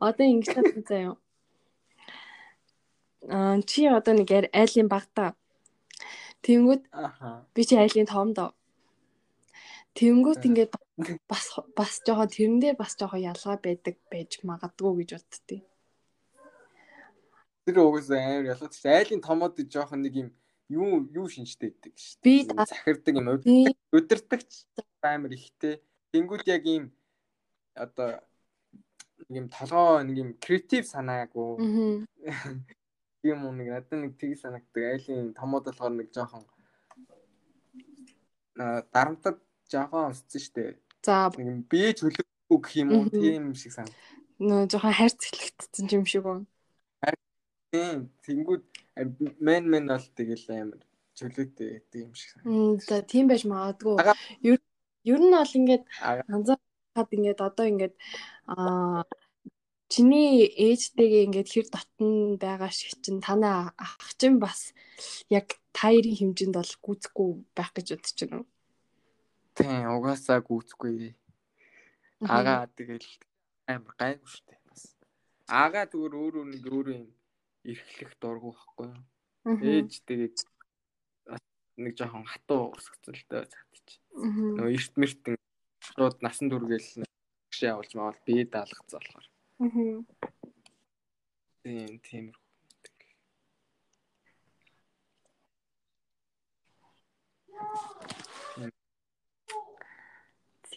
одоо 0.00 0.24
ингэж 0.26 0.48
байна 0.54 0.82
заяа. 0.88 1.14
Аа 3.28 3.60
чи 3.66 3.86
одоо 3.86 4.14
нэг 4.14 4.30
айлын 4.54 4.88
багтаа. 4.88 5.34
Тэнгүүд 6.42 6.82
би 7.54 7.62
чи 7.66 7.74
айлын 7.76 8.06
томдоо. 8.06 8.54
Тэнгүүд 9.98 10.38
За. 10.38 10.46
ингээд 10.48 10.72
бас 11.28 11.44
бас 11.74 11.98
жоохон 12.06 12.30
тэрэн 12.30 12.60
дээр 12.62 12.76
бас 12.78 12.94
жоохон 12.94 13.20
ялгаа 13.26 13.58
байдаг 13.58 13.96
байж 14.10 14.38
магадгүй 14.46 15.02
гэж 15.02 15.10
боддتي. 15.18 15.58
Тэр 17.66 17.78
угсаа 17.82 18.22
амар 18.22 18.54
ялгаач. 18.54 18.74
Айлын 18.86 19.20
томоод 19.20 19.58
жоохон 19.66 20.02
нэг 20.06 20.14
юм 20.22 20.28
юу 20.70 21.02
юу 21.10 21.26
шинжтэй 21.26 21.74
байдаг 21.74 21.92
шүү. 21.98 22.22
Би 22.22 22.34
Юм 22.46 22.54
та- 22.54 22.70
захирдаг 22.70 23.14
юм 23.18 23.26
өдөртөгч 23.90 24.50
амар 25.02 25.32
ихтэй. 25.34 25.82
Тэнгүүд 26.14 26.46
яг 26.46 26.64
ийм 26.64 26.84
одоо 27.74 28.22
нэг 29.28 29.36
юм 29.40 29.48
толгоо 29.52 30.02
нэг 30.02 30.16
юм 30.16 30.30
креатив 30.40 30.84
санаагүй 30.88 31.50
Аа. 31.60 32.54
юм 33.24 33.44
уу 33.46 33.52
нэг 33.52 33.68
надад 33.68 33.98
нэг 34.00 34.12
тийг 34.20 34.38
санагддаг. 34.40 34.84
Айлын 34.94 35.34
томоод 35.36 35.64
болохоор 35.68 35.92
нэг 35.92 36.08
жоохон 36.14 36.44
дарамтад 38.92 39.38
жоохон 39.70 40.12
өссөн 40.12 40.40
шүү 40.42 40.54
дээ. 40.56 40.70
За 41.04 41.30
Нэг 41.36 41.46
юм 41.46 41.60
бие 41.70 41.92
чөлөөгүй 41.94 42.58
гэх 42.62 42.74
юм 42.82 42.88
уу 42.96 43.06
тийм 43.10 43.54
шиг 43.54 43.72
санагдав. 43.72 43.98
нөө 44.40 44.66
жоохон 44.70 44.94
хайрц 44.98 45.20
хэлэгдсэн 45.28 45.86
юм 45.94 46.04
шиг 46.06 46.22
байна. 46.26 46.46
Тийм. 47.70 48.08
Тэнгүүд 48.24 48.62
мен 49.44 49.62
мен 49.68 49.84
бол 49.92 50.06
тэгэл 50.16 50.46
амар 50.56 50.80
чөлөөтэй 51.18 51.68
гэдэг 51.84 52.00
юм 52.02 52.14
шиг 52.16 52.28
санагдав. 52.32 52.50
Мм 52.50 52.78
за 52.80 52.96
тийм 53.04 53.28
байж 53.28 53.42
магадгүй. 53.44 53.96
Ага. 54.00 54.14
Ер 55.04 55.20
нь 55.20 55.30
бол 55.36 55.52
ингээд 55.58 55.84
Ага. 56.02 56.22
Анзаархад 56.98 57.14
ингээд 57.14 57.40
одоо 57.40 57.66
ингээд 57.66 57.94
аа 58.46 59.04
чиний 59.88 60.50
ээжтэйгээ 60.52 61.26
ингээд 61.26 61.48
хэр 61.48 61.66
дотн 61.70 62.36
байгаа 62.36 62.70
шиг 62.70 62.98
чинь 63.00 63.22
танаа 63.22 63.72
ах 63.78 64.14
чинь 64.18 64.38
бас 64.38 64.74
яг 65.30 65.56
тайрын 65.72 66.18
хэмжээнд 66.18 66.58
бол 66.58 66.74
гүцэхгүй 66.82 67.30
байх 67.56 67.70
гэж 67.72 67.86
бодож 67.94 68.18
байна. 68.20 68.44
Тийм, 69.54 69.86
угаасаа 69.96 70.40
гүцэхгүй. 70.42 71.14
Ага 72.26 72.66
тэгэл 72.76 73.08
амар 73.70 73.94
гайгүй 73.96 74.28
шүү 74.28 74.44
дээ 74.50 74.60
бас. 74.66 74.82
Ага 75.48 75.86
зүгээр 75.86 76.14
өөрөө 76.18 76.44
нэг 76.52 76.64
өөрөө 76.66 76.96
юм 76.98 77.10
эрхлэх 77.64 78.12
дургу 78.20 78.50
байхгүй 78.52 78.86
юу? 78.90 79.02
Ээж 79.46 79.92
тэгээд 80.04 80.36
нэг 81.78 81.94
жоохон 81.94 82.26
хатуу 82.26 82.74
цаадчих. 82.74 84.02
Мгм. 84.18 84.58
Нөгөө 84.58 84.74
эрт 84.74 84.94
мэртэн 84.98 85.38
шууд 85.88 86.16
насан 86.24 86.50
туршил 86.50 87.04
гшээ 87.52 87.72
авалж 87.72 87.92
маавал 87.96 88.18
бие 88.26 88.44
даалгацсан 88.44 89.00
болохоор. 89.00 89.26
Мгм. 89.58 90.06
Тийм, 91.62 91.98
тиймэрхүү. 92.06 92.48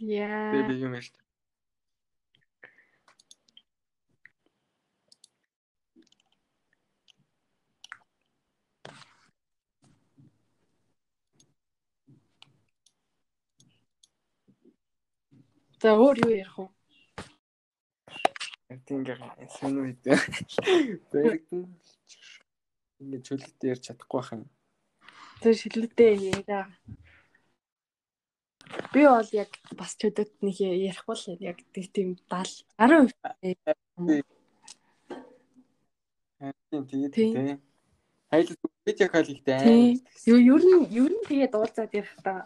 Яа. 0.02 0.50
Тэгээ 0.50 0.65
би 0.65 0.76
юм 0.82 0.97
ярьж. 0.97 1.13
За 15.82 15.98
өөр 15.98 16.17
юу 16.22 16.30
ярих 16.38 16.58
вэ? 16.62 16.70
Ингээ 18.70 19.17
сонир 19.50 19.89
үедээ. 19.89 20.13
Бэрэгдэн 21.10 21.62
ингээ 23.02 23.22
чөлөөтэй 23.26 23.70
ярьж 23.74 23.84
чадахгүй 23.89 24.20
байх 24.22 24.30
юм. 24.38 24.46
Тэр 25.41 25.58
шилдэгтэй 25.58 26.38
яриа. 26.38 26.70
Би 28.94 29.10
бол 29.10 29.26
яг 29.34 29.58
бас 29.74 29.98
чөдөд 29.98 30.30
нэг 30.46 30.62
ярих 30.62 31.02
бол 31.10 31.17
яг 31.41 31.58
тийм 31.74 32.13
70 32.30 32.62
10% 32.78 34.22
Тийм 36.70 36.86
тэгээд 36.86 37.13
Тийм. 37.17 37.34
тийм. 37.34 37.58
Хайлт 38.30 38.54
видео 38.86 39.08
кол 39.10 39.26
Тийм. 39.26 39.41
амар. 39.50 39.98
Юу 40.30 40.39
ер 40.46 40.62
нь 40.62 40.86
ер 40.94 41.10
нь 41.10 41.26
тэгээд 41.26 41.58
уулзаад 41.58 41.89
ярих 41.89 42.13
та. 42.22 42.46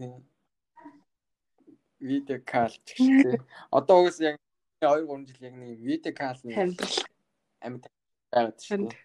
Тийм. 0.00 0.24
Видео 2.04 2.38
кол 2.52 2.74
ч 2.84 3.00
гэсэн. 3.00 3.40
Одоо 3.72 4.04
угс 4.04 4.20
яг 4.20 4.36
2 4.84 5.08
3 5.08 5.26
жил 5.28 5.40
яг 5.48 5.54
нэг 5.56 5.80
видео 5.80 6.12
Амьдрал. 6.12 6.96
амьд 7.64 7.84
байгаад 8.32 8.58
шүү 8.60 8.78
дээ. 8.92 9.02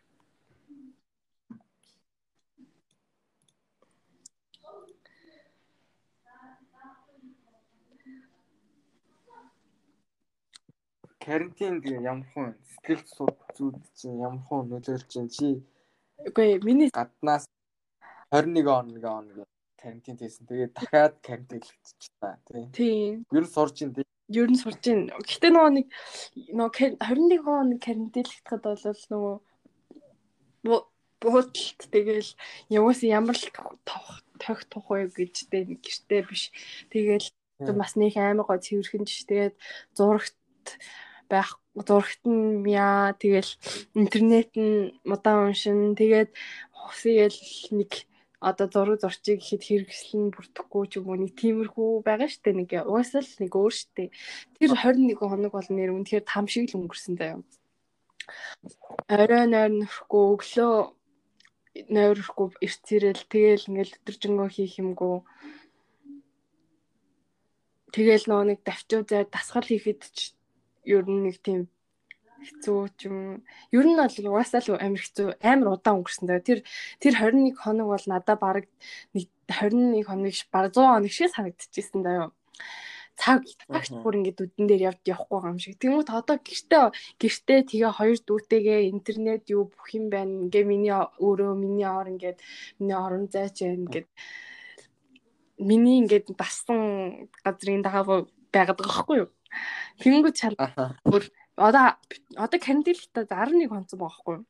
Карантин 11.23 11.75
тэгээ 11.83 12.07
ямар 12.11 12.27
хүн 12.33 12.49
сэтгэл 12.71 13.03
суд 13.15 13.35
зүуд 13.55 13.77
чинь 13.95 14.19
ямар 14.27 14.43
хүн 14.47 14.67
нөлөөлж 14.71 15.07
чинь 15.13 15.31
чи 15.35 15.49
Үгүй 16.27 16.59
миний 16.67 16.89
гаднаас 16.91 17.45
21 18.31 18.67
он 18.75 18.87
нэг 18.91 19.03
он 19.07 19.27
гэх 19.35 19.58
карантин 19.79 20.17
хийсэн. 20.19 20.43
Тэгээд 20.47 20.73
дахиад 20.75 21.15
карантинлэгдчихлаа 21.23 22.35
тий. 22.47 22.63
тийм 22.75 23.25
Ер 23.31 23.43
нь 23.47 23.53
сурч 23.55 23.77
ин 23.87 23.91
тий. 23.95 24.05
ер 24.29 24.49
нь 24.51 24.59
сурч 24.59 24.83
ийн. 24.91 25.07
Гэхдээ 25.09 25.51
нөгөө 25.55 25.71
нэг 25.79 25.87
нөгөө 26.51 26.71
кар- 26.75 26.99
21 26.99 27.47
он 27.47 27.69
карантинлэгдэхэд 27.79 28.61
бол 28.61 28.83
нөгөө 28.83 29.35
бу- 30.67 30.87
буудалт 31.23 31.79
тэгэл 31.91 32.31
яваас 32.69 32.99
ямар 33.03 33.35
л 33.35 33.47
тох 33.87 34.21
тох 34.39 34.59
тох 34.71 34.85
вэ 34.91 35.07
гэжтэй 35.11 35.63
нэг 35.67 35.79
гэртээ 35.83 36.21
биш. 36.27 36.51
Тэгэл 36.91 37.27
бас 37.75 37.95
нэг 37.99 38.15
амар 38.15 38.45
гой 38.47 38.59
цэвэрхэн 38.59 39.03
ш. 39.07 39.23
Тэгээд 39.27 39.55
зурагт 39.95 40.35
байх 41.27 41.59
зурагт 41.75 42.23
нь 42.23 42.63
яа 42.71 43.11
тэгэл 43.19 43.51
интернет 43.95 44.51
нь 44.55 44.95
удаан 45.03 45.51
уншин 45.51 45.95
тэгээд 45.95 46.31
хусгээл 46.71 47.39
нэг 47.75 47.91
одоо 48.39 48.67
зураг 48.71 48.99
зурчиг 49.03 49.43
гэхэд 49.43 49.63
хэрэгсэл 49.67 50.15
нь 50.19 50.33
бүрдэхгүй 50.33 50.83
ч 50.87 50.93
юм 51.03 51.11
уу 51.11 51.19
нэг 51.19 51.35
тиймэрхүү 51.35 52.07
байгаа 52.07 52.29
штэ 52.31 52.55
нэг 52.55 52.71
угаасаа 52.87 53.23
л 53.23 53.33
нэг 53.43 53.51
өөр 53.51 53.73
штэ. 53.75 54.15
Тэр 54.55 54.71
21 54.73 55.19
хоног 55.19 55.51
бол 55.51 55.69
нэр 55.69 55.91
үнэхээр 55.91 56.23
там 56.23 56.47
шиг 56.47 56.71
л 56.71 56.79
өнгөрсөн 56.79 57.19
заяа 57.19 57.43
орой 59.09 59.45
нойр 59.49 59.71
нөхгүй 59.81 60.23
өглөө 60.33 60.73
нойрхгүй 61.95 62.47
ирцэрэл 62.65 63.23
тэгэл 63.33 63.67
ингээл 63.69 63.97
өдөржингөө 63.97 64.49
хийх 64.53 64.73
юмгүй. 64.81 65.15
Тэгэл 67.93 68.25
нөө 68.29 68.43
нэг 68.49 68.59
давчуу 68.67 69.01
зай 69.09 69.23
дасгал 69.33 69.67
хийхэд 69.69 70.01
ч 70.13 70.37
ер 70.85 71.05
нь 71.09 71.23
нэг 71.25 71.37
тийм 71.45 71.59
хэцүү 72.45 72.79
ч 72.97 73.07
юм. 73.09 73.43
Ер 73.75 73.85
нь 73.85 73.99
бол 73.99 74.15
угаасаа 74.31 74.61
л 74.63 74.79
амар 74.79 75.01
хэцүү, 75.03 75.27
амар 75.43 75.67
удаан 75.75 75.99
өнгөрсөн 75.99 76.25
даа. 76.27 76.39
Тэр 76.39 76.59
тэр 77.01 77.13
21 77.19 77.55
хоног 77.59 77.87
бол 77.91 78.05
надад 78.07 78.39
бараг 78.39 78.65
нэг 79.13 79.27
21 79.47 80.07
хоног 80.07 80.33
бараг 80.53 80.71
100 80.73 80.87
хоног 80.87 81.11
шиг 81.11 81.29
санагдчихсэн 81.33 82.01
даа 82.03 82.15
юу. 82.19 82.29
Цаг 83.19 83.43
цагт 83.67 83.91
бүр 83.99 84.23
ингээд 84.23 84.39
үдэн 84.39 84.65
дээр 84.67 84.95
явж 84.95 85.01
явахгүй 85.03 85.51
юм 85.51 85.59
шиг. 85.59 85.75
Тэнгүүт 85.83 86.09
одоо 86.15 86.37
гэртээ 86.39 86.85
гэртээ 87.19 87.59
тэгээ 87.67 87.91
хоёр 87.99 88.17
дүүтэйгээ 88.23 88.79
интернет 88.95 89.43
юу 89.51 89.67
бүх 89.67 89.91
юм 89.91 90.07
байна. 90.07 90.47
Ингээ 90.47 90.63
миний 90.63 90.95
өөрөө 90.95 91.51
миний 91.59 91.83
ор 91.83 92.07
ингээд 92.07 92.39
миний 92.79 92.95
орон 92.95 93.27
зай 93.27 93.51
ч 93.51 93.67
ингээд 93.67 94.07
миний 95.59 95.99
ингээд 95.99 96.31
бассан 96.39 97.27
газрын 97.43 97.83
дагаа 97.83 98.23
байгаад 98.55 98.79
байгаа 98.79 99.03
хгүй 99.03 99.17
юу. 99.27 99.29
Тэнгүүд 99.99 100.35
чал 100.39 100.55
бүр 101.03 101.27
одоо 101.59 101.99
одоо 102.35 102.59
карантинлтаа 102.59 103.27
11 103.27 103.67
хонцсон 103.67 103.99
байгаа 103.99 104.19
хгүй 104.19 104.35
юу. 104.39 104.45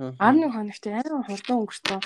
11 0.00 0.48
хоногт 0.56 0.84
амар 0.88 1.24
хурдан 1.28 1.56
өнгөрсөн. 1.60 2.00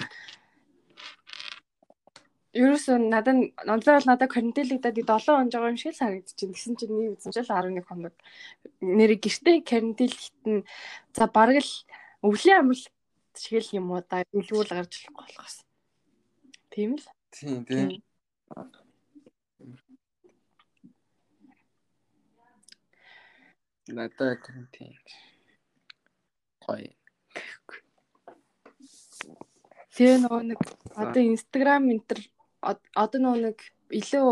Ерөөсөө 2.55 2.97
надад 3.11 3.38
онцлог 3.67 3.95
бол 3.99 4.11
надад 4.11 4.31
карантинлагдаад 4.35 4.99
7 4.99 5.07
хоног 5.07 5.55
байгаа 5.55 5.71
юм 5.71 5.79
шиг 5.79 5.95
санагдчихэв. 5.95 6.55
Гэсэн 6.55 6.75
чинь 6.79 6.95
нэг 6.99 7.09
үзмжил 7.14 7.47
11 7.47 7.87
хоног. 7.87 8.14
Нэр 8.83 9.14
гэртээ 9.23 9.62
карантинлт 9.62 10.35
нь 10.51 10.67
за 11.14 11.25
бараг 11.31 11.62
л 11.62 11.73
өвлийн 12.27 12.59
амралт 12.67 12.90
шиг 13.38 13.62
л 13.62 13.77
юм 13.79 13.95
уу 13.95 14.03
да 14.03 14.27
билгүүл 14.35 14.75
гарч 14.75 15.07
болохоос. 15.14 15.62
Тийм 16.75 16.99
л. 16.99 17.07
Тийм 17.31 17.62
тийм. 17.62 18.03
Надад 23.88 24.40
тийм. 24.73 24.97
Гоё. 26.64 26.88
Тэгээ 29.94 30.18
нөгөө 30.25 30.42
нэг 30.51 30.61
одоо 30.97 31.23
Instagram 31.23 31.92
энтер 31.92 32.18
одоо 32.64 33.18
нөгөө 33.20 33.40
нэг 33.44 33.59
илүү 33.92 34.29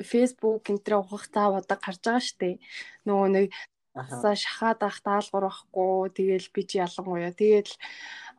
Facebook 0.00 0.72
энтер 0.72 0.98
ухах 0.98 1.28
цаав 1.28 1.60
одоо 1.60 1.78
гарч 1.78 2.00
байгаа 2.00 2.24
штэ. 2.24 2.58
Нөгөө 3.04 3.28
нэг 3.36 3.48
асаа 3.94 4.34
шахаад 4.34 4.80
ах 4.82 4.98
даалгавар 5.04 5.52
байхгүй. 5.52 6.10
Тэгээл 6.16 6.48
би 6.50 6.62
чи 6.64 6.80
ялангуяа. 6.80 7.30
Тэгээл 7.30 7.72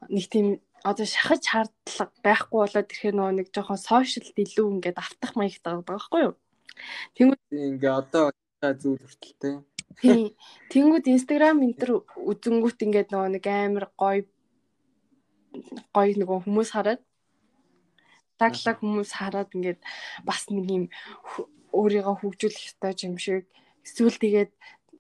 нэг 0.10 0.26
тийм 0.34 0.48
одоо 0.84 1.06
шахаж 1.06 1.42
шаардлага 1.46 2.12
байхгүй 2.26 2.58
болоод 2.60 2.90
ирэхээр 2.92 3.16
нөгөө 3.16 3.34
нэг 3.40 3.48
жоохон 3.56 3.80
сошиалд 3.80 4.36
илүү 4.36 4.68
ингээд 4.82 4.98
автах 5.00 5.32
маягтай 5.40 5.72
байгаа 5.80 5.90
байхгүй 5.94 6.22
юу? 6.28 6.34
Тэнгүүд 7.16 7.42
ингээ 7.54 7.94
одоо 8.02 8.26
зүйл 8.82 9.00
хүртэлтэй. 9.00 9.56
Тийм. 10.02 10.36
Тэнгүүд 10.72 11.06
Instagram 11.16 11.64
энэ 11.64 11.80
төр 11.80 11.92
үзэнгүүт 12.32 12.80
ингээд 12.86 13.10
нөгөө 13.12 13.30
нэг 13.36 13.46
амар 13.48 13.86
гоё 13.96 14.24
гоё 15.96 16.14
нөгөө 16.20 16.40
хүмүүс 16.44 16.70
хараад 16.76 17.02
таглаг 18.40 18.78
хүмүүс 18.84 19.12
хараад 19.16 19.50
ингээд 19.56 19.80
бас 20.28 20.42
нэг 20.52 20.68
юм 20.68 20.86
өөрийгөө 21.72 22.16
хөгжүүлэх 22.20 22.68
ёстой 22.70 22.94
юм 23.08 23.16
шиг 23.16 23.48
эсвэл 23.88 24.20
тэгээд 24.20 24.52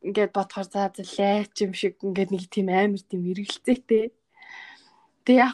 ингээд 0.07 0.31
бодохоор 0.31 0.67
за 0.71 0.91
лайч 0.95 1.53
юм 1.65 1.73
шиг 1.75 1.99
ингээд 1.99 2.31
нэг 2.31 2.43
тийм 2.47 2.67
амар 2.71 3.03
тийм 3.03 3.21
эргэлзээтэй. 3.31 4.15
Тэг 5.25 5.35
яг 5.43 5.53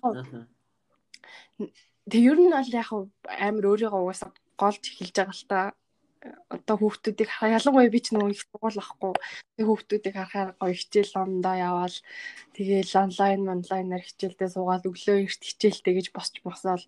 Тэг 2.09 2.21
ер 2.25 2.37
нь 2.41 2.51
бол 2.51 2.71
яг 2.81 2.89
амар 3.45 3.65
өөрийгөө 3.69 4.01
угаасаа 4.01 4.31
голж 4.57 4.83
эхэлж 4.89 5.15
байгаа 5.17 5.37
л 5.37 5.45
та 5.49 5.59
одоо 6.53 6.75
хүүхдүүдийг 6.77 7.29
хараа 7.29 7.57
ялангуяа 7.57 7.89
би 7.89 7.99
ч 8.05 8.13
нөгөө 8.13 8.29
их 8.33 8.45
сургууль 8.45 8.81
ахгүй 8.81 9.13
тэг 9.57 9.65
хүүхдүүдийг 9.65 10.15
харахаар 10.15 10.49
гоё 10.61 10.73
хичээл 10.77 11.13
ондоо 11.17 11.55
яваал. 11.57 11.97
Тэгээл 12.53 12.93
онлайн 13.05 13.41
онлайнаар 13.55 14.03
хичээлдээ 14.05 14.49
суугаад 14.53 14.85
өглөө 14.85 15.17
эрт 15.25 15.41
хичээлтэй 15.41 15.93
гэж 15.97 16.07
босч 16.13 16.33
босоод 16.45 16.83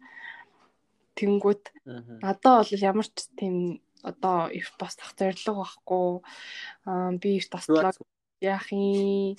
тэнгүүт 1.17 1.63
надад 2.21 2.69
бол 2.69 2.87
ямар 2.89 3.07
ч 3.09 3.17
тийм 3.39 3.81
одоо 4.05 4.53
эрт 4.53 4.75
босдох 4.77 5.11
зорилго 5.17 5.53
байхгүй. 5.61 6.07
Би 7.21 7.29
эрт 7.39 7.51
бослоо 7.53 7.93
яах 8.43 8.67
юм? 8.69 9.37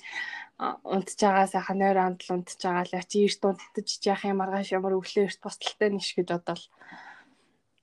Унтж 0.59 1.19
байгаа 1.19 1.47
сайхан 1.47 1.77
нойр 1.79 1.99
амтл 1.99 2.33
унтж 2.35 2.59
байгаа 2.59 2.83
л 2.83 3.09
чи 3.11 3.27
эрт 3.27 3.41
унтж 3.45 4.01
яах 4.07 4.23
юм 4.25 4.39
маргааш 4.39 4.71
ямар 4.73 4.97
өглөө 4.97 5.27
эрт 5.27 5.39
босдолтой 5.43 5.89
нэш 5.93 6.15
гэж 6.17 6.27
бодоод 6.31 6.63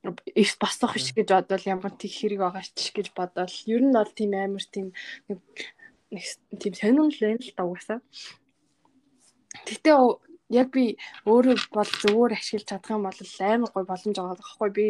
эрт 0.02 0.56
босох 0.58 0.94
биш 0.98 1.14
гэж 1.14 1.28
бодвол 1.30 1.64
ямар 1.70 1.92
тэг 1.94 2.10
хэрэг 2.10 2.40
байгаа 2.42 2.64
ч 2.74 2.90
гэж 2.90 3.14
бодвол 3.14 3.54
ер 3.70 3.82
нь 3.86 3.94
бол 3.94 4.12
тийм 4.18 4.32
амар 4.34 4.64
тийм 4.74 4.86
нэг 5.30 5.38
тийм 6.60 6.74
сонирхол 6.74 7.22
байна 7.22 7.42
л 7.42 7.54
та 7.56 7.62
угаасаа. 7.62 8.00
Гэтэ 9.68 9.92
яг 10.52 10.68
би 10.74 10.84
өөрөө 11.24 11.56
бол 11.72 11.90
зөвөр 12.02 12.36
ашиглаж 12.36 12.68
чадах 12.68 12.92
юм 12.92 13.06
бол 13.08 13.20
амар 13.40 13.70
гой 13.72 13.84
боломж 13.88 14.16
байгаа 14.16 14.36
байхгүй 14.36 14.70
би 14.76 14.86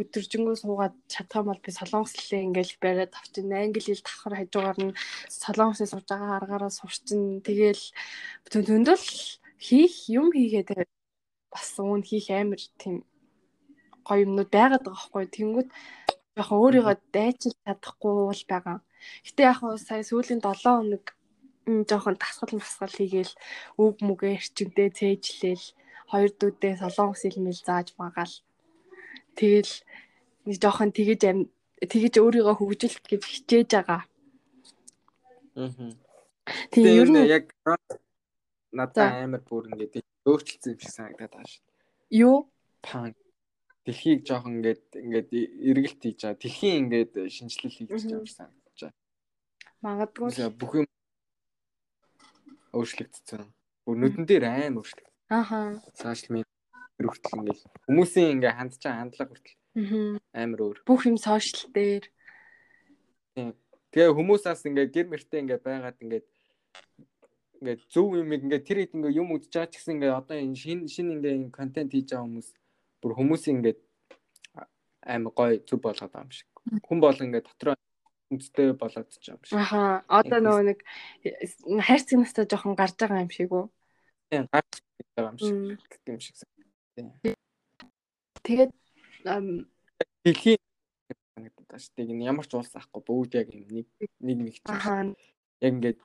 өдөржингөө 0.00 0.56
суугаад 0.60 0.94
чадах 1.08 1.40
юм 1.40 1.48
бол 1.50 1.62
би 1.64 1.70
солонгослээ 1.72 2.46
ингээл 2.46 2.74
бариад 2.84 3.12
авчин 3.16 3.52
англи 3.52 3.80
хэл 3.80 4.04
давхар 4.04 4.34
хажуугаар 4.36 4.78
нь 4.84 4.96
солонгосыг 5.40 5.88
сууж 5.88 6.06
байгаа 6.10 6.36
аргаараа 6.36 6.72
сурчин 6.74 7.40
тэгэл 7.40 7.84
зөндөл 8.52 9.06
хийх 9.56 9.94
юм 10.12 10.28
хийгээд 10.36 10.68
бас 11.52 11.68
уун 11.80 12.02
хийх 12.04 12.28
амар 12.30 12.60
тийм 12.76 13.00
гоё 14.06 14.24
юмнууд 14.26 14.50
байгаад 14.54 14.84
байгаа 14.86 14.94
байхгүй 14.94 15.26
тэнгүүд 15.36 15.68
яг 16.40 16.48
өөрийгөө 16.52 16.96
дайчилж 17.16 17.56
чадахгүй 17.64 18.12
бол 18.28 18.42
байгаа. 18.52 18.78
Гэтэ 19.26 19.42
яг 19.50 19.58
сая 19.82 20.02
сүүлийн 20.06 20.40
7 20.44 20.62
хоног 20.62 21.04
жоохон 21.66 22.16
тасгал 22.22 22.52
масгал 22.54 22.94
хийгээл 22.94 23.34
үг 23.82 23.94
мүгэ 24.06 24.28
эрчимтэй 24.38 24.88
цээжлээл 24.98 25.66
хоёр 26.10 26.30
дүүдээ 26.38 26.74
солонгос 26.78 27.22
хэлмэл 27.26 27.66
зааж 27.66 27.88
магаал. 27.98 28.34
Тэгэл 29.34 29.74
нэг 30.46 30.56
жоохон 30.62 30.90
тэгэж 30.94 31.20
тэгэж 31.90 32.14
өөрийгөө 32.22 32.54
хөгжүүлэх 32.56 33.02
гэж 33.10 33.22
хичээж 33.26 33.68
байгаа. 33.74 34.02
Аа. 35.58 35.90
Тэгээ 36.70 37.00
ер 37.02 37.10
нь 37.10 37.26
яг 37.26 37.44
надад 38.70 39.26
амар 39.26 39.42
бүр 39.42 39.66
ингээд 39.72 40.06
өөрчлөлтсөн 40.28 40.72
юм 40.72 40.80
шиг 40.80 40.92
санагдаад 40.94 41.32
байгаа 41.34 41.50
шүү. 41.50 41.64
Юу? 42.22 42.38
Панк 42.86 43.18
дэлхийг 43.86 44.20
жоохон 44.26 44.58
ингээд 44.58 44.84
ингээд 44.98 45.28
эргэлт 45.70 46.00
хийж 46.02 46.18
байгаа. 46.26 46.42
Дэлхийн 46.42 46.76
ингээд 46.82 47.12
шинжилэл 47.30 47.76
хийж 47.78 47.88
байгаа 47.94 48.18
юм 48.18 48.26
санагдаж 48.26 48.78
байна. 48.82 48.98
Магадгүй 49.86 50.30
бүх 50.58 50.72
юм 50.82 50.86
өөрчлөгдсөн. 52.74 53.46
Өнөдөн 53.86 54.24
дээр 54.26 54.44
аим 54.50 54.82
өөрчлөг. 54.82 55.06
Ааха. 55.30 55.78
Сошиал 55.94 56.42
медиа 56.42 57.06
хүртэл 57.06 57.38
ингээд 57.38 57.60
хүмүүсийн 57.86 58.32
ингээд 58.34 58.58
хандж 58.58 58.74
байгаа 58.82 59.00
хандлага 59.00 59.30
хүртэл 59.30 59.54
амар 60.34 60.60
өөр. 60.66 60.78
Бүх 60.82 61.02
юм 61.06 61.16
сошиал 61.22 61.70
дээр. 61.70 62.04
Тэгээ 63.94 64.16
хүмүүсээс 64.18 64.66
ингээд 64.66 64.90
гэр 64.90 65.06
мөртөө 65.14 65.38
ингээд 65.46 65.62
байгаад 65.62 65.98
ингээд 66.02 66.26
ингээд 67.62 67.80
зөв 67.92 68.18
юм 68.18 68.30
ингээд 68.34 68.66
тэр 68.66 68.78
хэд 68.82 68.96
ингээд 68.98 69.18
юм 69.20 69.30
үдчихэж 69.32 69.54
байгаа 69.54 69.70
ч 69.70 69.74
гэсэн 69.78 69.94
ингээд 69.96 70.18
одоо 70.20 70.36
энэ 70.36 70.58
шин 70.58 70.80
шин 70.90 71.08
ингээд 71.16 71.54
контент 71.54 71.90
хийж 71.94 72.10
байгаа 72.10 72.26
хүмүүс 72.26 72.48
бүр 73.06 73.14
хүмүүсийн 73.14 73.62
ингээд 73.62 73.78
амар 75.06 75.32
гоё 75.38 75.62
зүг 75.62 75.78
болгоод 75.86 76.10
байгаа 76.10 76.26
юм 76.26 76.34
шиг. 76.34 76.50
Хүн 76.82 76.98
бол 76.98 77.14
ингээд 77.14 77.46
дотроо 77.46 77.78
үндэстэй 78.34 78.74
болоод 78.74 79.06
ч 79.14 79.30
юм 79.30 79.38
шиг. 79.46 79.54
Аха. 79.54 80.02
Одоо 80.10 80.42
нөгөө 80.42 80.64
нэг 80.74 80.78
хайрц 81.86 82.10
настай 82.18 82.50
жоохон 82.50 82.74
гарч 82.74 82.98
байгаа 82.98 83.22
юм 83.22 83.30
шиг 83.30 83.54
үү? 83.54 83.70
Тийм, 84.34 84.50
гарч 84.50 84.82
байгаа 85.14 85.30
юм 85.30 85.38
шиг 85.38 85.54
юм 86.10 86.18
шиг. 86.18 86.34
Тэгээд 88.42 88.72
дэлхийн 90.26 90.58
санагдаад 91.38 91.78
шүү 91.78 91.94
дээ. 91.94 92.10
Энэ 92.10 92.26
ямар 92.26 92.46
ч 92.50 92.52
улс 92.58 92.74
ахгүй 92.74 93.02
бүгд 93.06 93.38
яг 93.38 93.48
нэг 93.54 93.86
нэг 94.18 94.38
нэг 94.42 94.56
чинь. 94.58 95.14
Яг 95.62 95.70
ингээд 95.70 95.98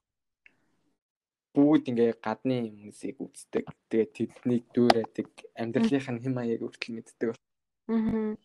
бүгд 1.52 1.92
ингээ 1.92 2.12
гадны 2.24 2.56
хүмүүсийг 2.68 3.18
үздэг. 3.20 3.66
Тэгээд 3.92 4.12
тэднийг 4.16 4.64
дүүрээдэг 4.72 5.28
амьдралынх 5.60 6.08
нь 6.12 6.22
хэм 6.24 6.34
маяг 6.36 6.64
хүртэл 6.64 6.96
мэддэг. 6.96 7.36
Аа. 7.92 8.36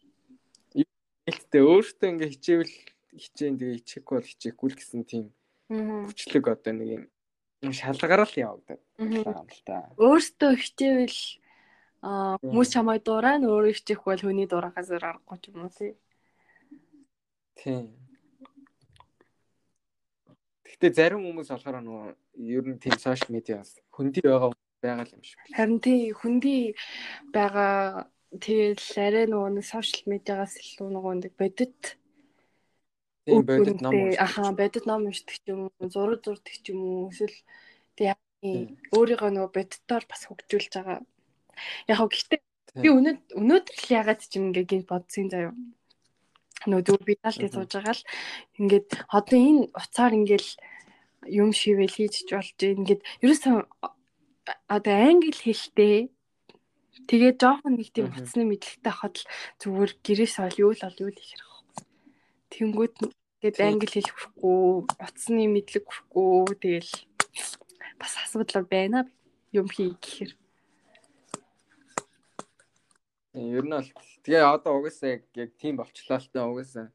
Илтээ 1.27 1.63
өөртөө 1.63 2.09
ингээ 2.11 2.33
хичээвэл 2.35 2.75
хичээн 3.15 3.59
тэгээ 3.59 3.79
хичээхгүй 3.83 4.15
бол 4.19 4.31
хичээхгүй 4.31 4.69
л 4.71 4.79
гэсэн 4.79 5.03
тийм 5.07 5.25
хүчлэг 5.71 6.45
одоо 6.47 6.73
нэг 6.75 7.11
юм 7.63 7.73
шалгарал 7.75 8.31
та. 9.67 9.91
Өөртөө 9.99 10.53
хичээвэл 10.55 11.19
хүмүүс 12.03 12.69
чамайг 12.71 13.03
дураа 13.03 13.43
өөрөө 13.43 13.75
ичих 13.75 14.05
бол 14.07 14.21
хүний 14.21 14.47
дураагаас 14.47 14.91
аргагүй 14.95 15.39
ч 15.43 15.45
юм 15.51 15.67
уу 15.67 15.73
тий. 15.75 15.99
Тийм. 17.59 17.91
Гэхдээ 20.63 20.93
зарим 20.95 21.27
хүмүүс 21.27 21.51
болохоор 21.51 21.83
нөгөө 21.83 22.07
ер 22.37 22.65
нь 22.69 22.81
тийм 22.81 22.97
сошиал 23.01 23.33
медиас 23.33 23.81
хөндөй 23.93 24.23
байгаа 24.23 24.53
байгаа 24.83 25.09
юм 25.13 25.23
шиг. 25.25 25.39
Харин 25.57 25.81
тий 25.81 26.13
хөндөй 26.13 26.77
байгаа 27.33 28.09
тэгэл 28.37 28.87
арай 29.01 29.27
нөгөө 29.27 29.51
нэг 29.57 29.65
сошиал 29.65 30.05
медиагаас 30.13 30.55
илүү 30.61 30.89
нөгөө 30.93 31.15
нэг 31.25 31.33
бодит 31.41 31.97
Тийм 33.27 33.43
бодит 33.43 33.81
ном 33.83 33.93
Ахаа 34.19 34.53
бодит 34.53 34.87
ном 34.87 35.09
уншдаг 35.11 35.35
ч 35.35 35.51
юм 35.51 35.67
уу, 35.67 35.89
зураг 35.91 36.23
зурдаг 36.23 36.55
ч 36.63 36.71
юм 36.71 36.81
уу, 36.85 37.11
эсвэл 37.11 37.35
тэг 37.99 38.15
өөрийгөө 38.95 39.31
нөгөө 39.35 39.51
бодитоор 39.51 40.05
бас 40.07 40.23
хөгжүүлж 40.31 40.73
байгаа. 40.79 41.01
Яг 41.91 41.97
хөө 41.99 42.11
гэхдээ 42.13 42.41
би 42.85 42.89
өнөөдөр 42.93 43.77
л 43.83 43.89
ягаад 43.91 44.21
ч 44.23 44.39
юм 44.39 44.55
ингээ 44.55 44.87
бодсон 44.87 45.27
заяа. 45.33 45.55
Нөгөө 46.71 46.85
зүгээр 46.87 47.07
би 47.09 47.15
таалтыг 47.19 47.51
сууж 47.51 47.71
байгаа 47.75 47.97
л 47.99 48.07
ингээд 48.63 48.89
одоо 49.11 49.39
энэ 49.39 49.63
уцаар 49.75 50.13
ингээл 50.15 50.51
юм 51.31 51.51
шивэл 51.53 51.93
хийж 51.93 52.27
болж 52.31 52.59
ингээд 52.61 53.03
ерөөсөн 53.23 53.67
одоо 54.69 54.95
англи 54.95 55.35
хэлтэй. 55.35 56.11
Тэгээ 57.07 57.33
жоохон 57.39 57.79
нэг 57.79 57.93
тийм 57.95 58.11
буцны 58.11 58.43
мэдлэгтэй 58.47 58.93
хахад 58.93 59.15
л 59.21 59.29
зүгээр 59.61 59.93
гэрээс 60.03 60.37
ол 60.43 60.57
юу 60.59 60.73
л 60.75 60.87
ол 60.87 61.01
юу 61.03 61.11
л 61.13 61.21
их 61.21 61.29
хэрэг. 61.31 61.51
Тэнгүүд 62.51 62.95
тэгээд 63.43 63.59
англи 63.63 63.91
хэл 63.91 64.11
хүрэхгүй, 64.11 64.61
утасны 64.91 65.45
мэдлэг 65.47 65.85
хүрэхгүй. 65.87 66.57
Тэгэл 66.57 66.93
бас 68.01 68.13
асуудал 68.23 68.67
байна 68.67 69.07
юм 69.53 69.69
хий 69.69 69.93
гэхээр. 69.95 70.33
Ер 73.37 73.65
нь 73.69 73.77
бол 73.77 73.91
тэгээ 74.25 74.43
одоо 74.43 74.81
угаасаа 74.81 75.21
яг 75.37 75.51
тийм 75.61 75.77
болчлаа 75.77 76.19
л 76.19 76.29
та 76.33 76.49
угаасаа. 76.49 76.89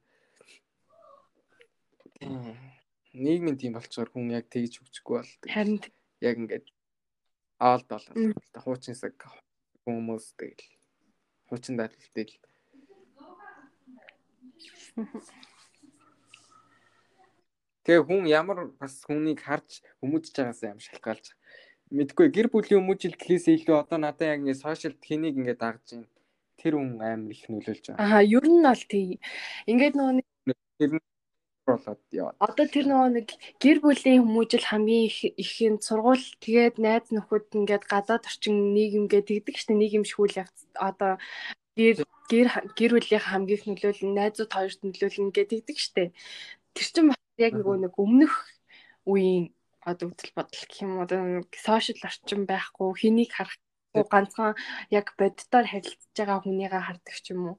Нийгмийн 3.13 3.58
тийм 3.60 3.74
болчоор 3.76 4.10
хүн 4.12 4.32
яг 4.32 4.47
тэгж 4.47 4.80
хөгжихгүй 4.80 5.17
бол 5.19 5.32
Харин 5.52 5.80
яг 6.24 6.36
ингээд 6.39 6.67
аалд 7.60 7.88
болоо 7.91 8.13
л 8.15 8.36
та 8.56 8.60
хуучинсаг 8.63 9.15
хүмүүс 9.84 10.26
тэгэл 10.39 10.63
хуучин 11.52 11.76
л 11.76 11.91
Тэгээ 17.84 18.06
хүн 18.06 18.30
ямар 18.30 18.69
бас 18.78 19.02
хүнийг 19.04 19.41
харж 19.41 19.82
хүмүүжж 20.00 20.38
байгаасаа 20.38 20.71
юм 20.78 20.82
шалтгаалж. 20.86 21.34
Мэдгүй 21.89 22.28
гэр 22.30 22.47
бүлийн 22.54 22.86
хүмүүжлэлээс 22.86 23.45
илүү 23.58 23.76
одоо 23.82 23.97
надад 23.97 24.30
яг 24.30 24.39
ингэ 24.45 24.62
сошиал 24.62 24.95
хэнийг 25.02 25.36
ингэ 25.41 25.58
дагж 25.58 25.97
байна. 25.97 26.08
Тэр 26.62 26.78
хүн 26.78 27.02
амар 27.02 27.34
их 27.34 27.50
нөлөөлж 27.50 27.86
байгаа. 27.89 28.21
Аа 28.21 28.21
ер 28.21 28.45
нь 28.45 28.62
бол 28.62 28.84
тийм. 28.86 29.17
Ингээд 29.65 29.95
нөгөө 29.97 30.21
Тэр 30.82 30.97
нь 30.97 31.11
болоод 31.75 32.01
яваа. 32.12 32.36
одоо 32.39 32.65
тэр 32.67 32.86
нөгөө 32.89 33.10
нэг 33.15 33.27
гэр 33.63 33.77
бүлийн 33.84 34.21
хүмүүжил 34.23 34.65
хамгийн 34.67 35.05
их 35.10 35.17
ихэнд 35.43 35.81
сургууль 35.88 36.25
тэгээд 36.43 36.75
найз 36.84 37.07
нөхөд 37.15 37.47
ингээд 37.57 37.84
гадаад 37.91 38.27
орчин 38.29 38.75
нийгэм 38.75 39.05
гэдэг 39.12 39.55
штэ 39.57 39.73
нийгэм 39.77 40.03
шүүл 40.07 40.39
явц 40.43 40.60
одоо 40.75 41.17
гэр 41.79 41.97
гэр 42.31 42.47
гэр 42.77 42.91
бүлийн 42.95 43.23
хамгийн 43.23 43.57
их 43.57 43.65
нөлөөлөл 43.67 44.17
найзууд 44.17 44.51
хоёрт 44.53 44.79
нөлөөлнө 44.84 45.31
гэдэг 45.38 45.77
штэ. 45.77 46.12
Тэр 46.75 46.88
чинь 46.93 47.10
бас 47.10 47.21
яг 47.39 47.53
нөгөө 47.55 47.77
нэг 47.88 47.93
өмнөх 47.95 48.34
үеийн 49.07 49.51
одоо 49.81 50.13
үтэл 50.13 50.31
бодол 50.38 50.63
гэх 50.69 50.81
юм 50.86 50.93
одоо 51.03 51.19
сошиал 51.57 52.05
орчин 52.05 52.41
байхгүй 52.45 52.89
хэнийг 53.01 53.31
харахгүй 53.34 54.05
ганцхан 54.13 54.53
яг 54.93 55.07
боддоор 55.19 55.65
харилцаж 55.67 56.15
байгаа 56.15 56.39
хүнийгээ 56.45 56.84
хардаг 56.86 57.15
ч 57.23 57.25
юм 57.34 57.41
уу. 57.49 57.57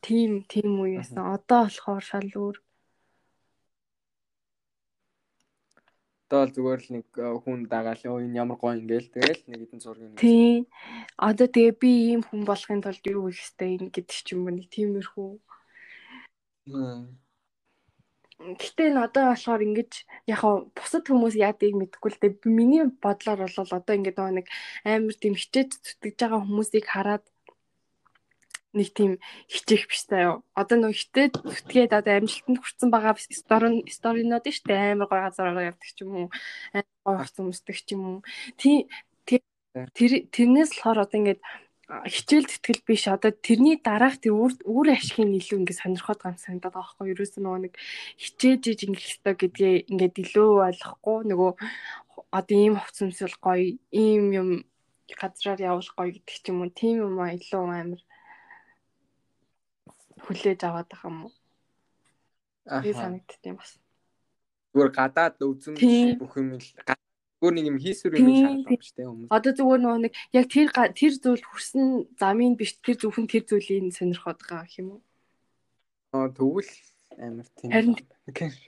Тийм 0.00 0.46
тийм 0.50 0.78
үеэсэн. 0.80 1.18
Одоо 1.18 1.68
болохоор 1.68 2.04
шал 2.10 2.30
өөр. 2.32 2.56
Одоо 6.28 6.44
л 6.44 6.52
зүгээр 6.52 6.80
л 6.84 6.90
нэг 6.92 7.06
э, 7.16 7.24
хүн 7.40 7.64
дагаал 7.72 8.04
энэ 8.04 8.36
ямар 8.36 8.60
гоё 8.60 8.76
ингээл 8.76 9.08
тэгэл 9.16 9.42
нэг 9.48 9.60
хэдэн 9.64 9.80
зургийг 9.80 10.20
Тийм. 10.20 10.68
Одоо 11.16 11.48
тэгээ 11.48 11.74
би 11.80 11.90
ийм 12.12 12.20
хүн 12.20 12.44
болохын 12.44 12.84
тулд 12.84 13.00
юу 13.08 13.32
хийх 13.32 13.40
хэрэгтэй 13.40 13.88
гэдэг 13.88 14.12
ч 14.12 14.36
юм 14.36 14.44
уу 14.44 14.52
нэг 14.52 14.68
тиймэрхүү. 14.68 15.30
Гэхдээ 18.60 18.88
н 18.92 19.00
одоо 19.08 19.32
болохоор 19.32 19.64
ингэж 19.64 19.92
яг 20.28 20.38
хаа 20.44 20.68
бусад 20.76 21.08
хүмүүс 21.08 21.32
яадыг 21.32 21.72
мэдэхгүй 21.72 22.10
л 22.12 22.20
дээ. 22.20 22.32
Миний 22.44 22.84
бодлоор 22.86 23.48
бол 23.48 23.72
одоо 23.80 23.94
ингэ 23.96 24.12
нөгөө 24.12 24.36
нэг 24.36 24.46
амар 24.84 25.16
тийм 25.16 25.32
хичээж 25.32 25.70
зүтгэж 25.80 26.16
байгаа 26.20 26.44
хүмүүсийг 26.44 26.86
хараад 26.92 27.24
нэг 28.76 28.88
тийм 28.92 29.12
хичээх 29.48 29.88
биш 29.88 30.02
заяа. 30.08 30.44
Одоо 30.52 30.76
нөгөө 30.78 31.00
хитээд 31.00 31.34
зүтгээд 31.40 31.92
одоо 31.96 32.14
амжилтанд 32.20 32.58
хүрсэн 32.60 32.88
байгаа 32.92 33.16
стори 33.16 33.84
сторинууд 33.88 34.44
нь 34.44 34.56
штэ 34.56 34.92
амар 34.92 35.08
гой 35.08 35.20
газараар 35.24 35.72
явдаг 35.72 35.88
ч 35.88 36.04
юм 36.04 36.12
уу. 36.14 36.28
Амар 36.76 37.00
гой 37.04 37.16
хурц 37.16 37.36
өмсдөг 37.40 37.76
ч 37.80 37.88
юм 37.96 38.02
уу. 38.04 38.20
Тийм 38.60 38.88
тэр 39.94 40.12
тэрнээс 40.34 40.70
болохоор 40.74 41.04
одоо 41.06 41.18
ингэ 41.20 41.34
хичээл 41.88 42.44
зүтгэл 42.44 42.82
биш 42.84 43.08
одоо 43.08 43.32
тэрний 43.32 43.80
дараах 43.80 44.20
тэр 44.20 44.36
үр 44.36 44.52
үр 44.68 44.86
ашигын 44.92 45.32
илүү 45.40 45.64
ингэ 45.64 45.72
сонирхоод 45.80 46.20
юм 46.20 46.36
санагдаад 46.36 46.74
байгаа 46.76 46.84
байхгүй 46.84 47.06
юу 47.08 47.14
ерөөсөө 47.16 47.42
нөгөө 47.44 47.60
нэг 47.64 47.74
хичээж 48.20 48.62
иж 48.68 48.80
ингэх 48.84 49.04
хэрэгтэй 49.08 49.34
гэдгээ 49.40 49.74
ингээд 49.88 50.16
илүү 50.24 50.48
ойлгохгүй 50.68 51.18
нөгөө 51.32 51.50
одоо 52.38 52.56
ийм 52.60 52.74
хувц 52.76 52.98
өмсөл 53.08 53.36
гоё 53.40 53.80
ийм 53.88 54.24
юм 54.36 54.48
газраар 55.16 55.60
явал 55.64 55.88
гоё 55.96 56.12
гэдэг 56.12 56.36
ч 56.36 56.44
юм 56.52 56.60
уу 56.60 56.68
тийм 56.68 56.94
юм 57.08 57.16
аа 57.24 57.32
илүү 57.32 57.62
амар 57.64 58.00
хүлээж 60.28 60.60
аваад 60.68 60.88
байгаа 60.92 61.08
юм 61.08 61.18
уу 61.26 61.32
би 62.84 62.90
Аха. 62.92 63.00
санагдтiin 63.00 63.56
бас 63.56 63.72
Зүгээр 64.76 64.92
гадаад 64.92 65.40
үзэн 65.40 65.74
бүх 66.20 66.34
юм 66.36 66.48
л 66.60 66.68
зүгээр 67.40 67.54
нэг 67.56 67.66
юм 67.72 67.78
хийсвэр 67.80 68.14
юм 68.20 68.28
Тийм, 68.28 68.36
шаардлага 68.44 68.76
биш 68.76 68.90
те 68.92 69.02
хүмүүс. 69.08 69.30
одоо 69.32 69.52
зүгээр 69.56 69.80
нөгөө 69.82 70.00
нэг 70.04 70.12
яг 70.36 70.46
тэр 70.52 70.68
тэр 70.92 71.12
зүйл 71.16 71.44
хүрсэн 71.48 71.84
замын 72.20 72.54
биш 72.60 72.76
тэр 72.84 72.96
зөвхөн 73.00 73.26
тэр 73.30 73.44
зүйлийг 73.48 73.94
сонирхоод 73.96 74.38
байгаа 74.44 74.68
юм 74.76 74.88
уу 74.98 75.00
Аа 76.12 76.28
тэгвэл 76.32 76.72
амар 77.18 77.48
тийм. 77.56 77.68
Харин-. 77.72 78.00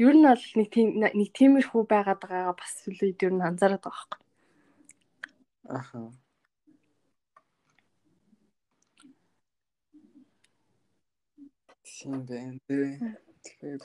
Ер 0.00 0.14
нь 0.16 0.24
бол 0.28 0.44
нэг 0.56 0.68
тийм 0.72 0.88
нэг 1.00 1.28
тиймэрхүү 1.36 1.82
байгаад 1.88 2.20
байгаагаа 2.20 2.56
бас 2.56 2.72
үлээд 2.88 3.24
ер 3.24 3.32
нь 3.36 3.44
анзаараад 3.44 3.84
байгаа 3.84 4.06
байхгүй. 4.08 4.20
Аха. 5.70 5.98
Тийм 11.98 12.26
байна 12.28 12.58
тий. 12.68 12.96
Тэгэхээр 13.44 13.82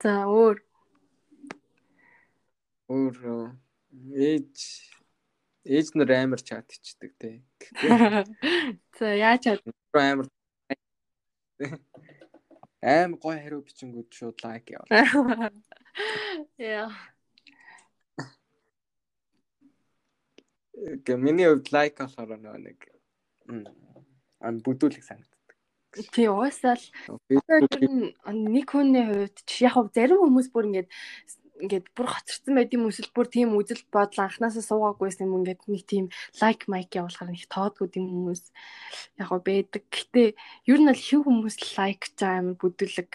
За 0.00 0.12
өөр 0.24 0.56
өөр 2.88 3.16
ээж 4.16 4.56
ээж 5.68 5.88
нар 5.92 6.10
амар 6.16 6.40
чат 6.48 6.72
хийдэг 6.72 7.12
тий. 7.20 7.36
За 8.96 9.12
яаж 9.12 9.40
чад 9.44 9.60
амар 9.92 10.26
аим 12.80 13.12
гой 13.20 13.36
хариу 13.44 13.60
бичингүүд 13.60 14.08
шууд 14.08 14.38
лайк 14.40 14.72
явал. 14.72 14.88
Яа. 16.58 16.90
Гэ 21.04 21.16
миний 21.16 21.48
хувьд 21.48 21.68
лайк 21.74 21.98
болохоор 22.00 22.40
нэг 22.40 22.78
ам 24.40 24.54
бүдүүлэг 24.64 25.04
санагддаг. 25.04 25.56
Тий 26.14 26.28
уусаал 26.30 26.80
нэг 27.28 28.66
хүний 28.70 29.04
хувьд 29.04 29.36
яг 29.60 29.72
хав 29.74 29.90
зарим 29.92 30.22
хүмүүс 30.22 30.48
бүр 30.54 30.68
ингээд 30.70 30.88
ингээд 31.60 31.86
бүр 31.92 32.08
хоцорсон 32.08 32.56
байд 32.56 32.72
юм 32.72 32.88
эсвэл 32.88 33.12
бүр 33.12 33.28
тийм 33.28 33.52
үзэл 33.60 33.84
бодол 33.92 34.24
анханасаа 34.24 34.64
суугаагүйсэн 34.64 35.28
юм 35.28 35.44
ингээд 35.44 35.62
нэг 35.68 35.84
тийм 35.84 36.06
лайк 36.40 36.64
майк 36.72 36.96
явуулахаар 36.96 37.36
их 37.36 37.44
тоодгүй 37.52 38.00
юм 38.00 38.06
хүмүүс 38.08 38.42
яг 39.20 39.30
байдаг. 39.44 39.84
Гэтэ 39.92 40.22
ер 40.70 40.78
нь 40.80 40.88
бол 40.88 41.04
хэв 41.04 41.20
хүмүүс 41.28 41.56
лайк 41.76 42.02
чам 42.16 42.56
бүдүүлэг 42.56 43.10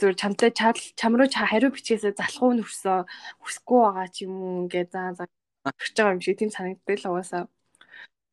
зүр 0.00 0.14
чамтай 0.16 0.50
чад 0.50 0.76
чам 0.96 1.12
руу 1.16 1.28
хариу 1.28 1.70
бичгээсээ 1.72 2.16
залхуу 2.16 2.56
нөрсөө 2.56 2.98
хүсэхгүй 3.42 3.80
байгаа 3.84 4.08
ч 4.08 4.16
юм 4.24 4.34
уу 4.40 4.62
ингээд 4.64 4.88
заа 4.94 5.12
заа 5.18 5.28
өгч 5.68 5.94
байгаа 5.96 6.14
юм 6.16 6.22
шиг 6.24 6.36
тийм 6.40 6.50
санагддаг 6.52 6.96
л 7.00 7.08
угаасаа. 7.12 7.44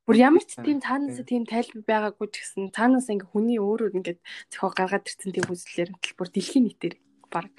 Бүр 0.08 0.18
ямар 0.18 0.44
ч 0.44 0.58
тийм 0.60 0.80
цаанаасаа 0.82 1.26
тийм 1.28 1.44
тайлбар 1.46 1.84
байгаагүй 1.88 2.28
ч 2.32 2.36
гэсэн 2.42 2.74
цаанаас 2.76 3.08
ингээ 3.12 3.32
хүний 3.32 3.60
өөрөө 3.60 3.96
ингээд 3.96 4.20
зохио 4.52 4.72
гаргаад 4.74 5.08
ирсэн 5.08 5.32
тийм 5.36 5.48
үзлэлээр 5.52 5.90
тэл 6.00 6.18
бүр 6.18 6.30
дэлхийн 6.32 6.66
нийтээр 6.68 6.96
баг 7.32 7.56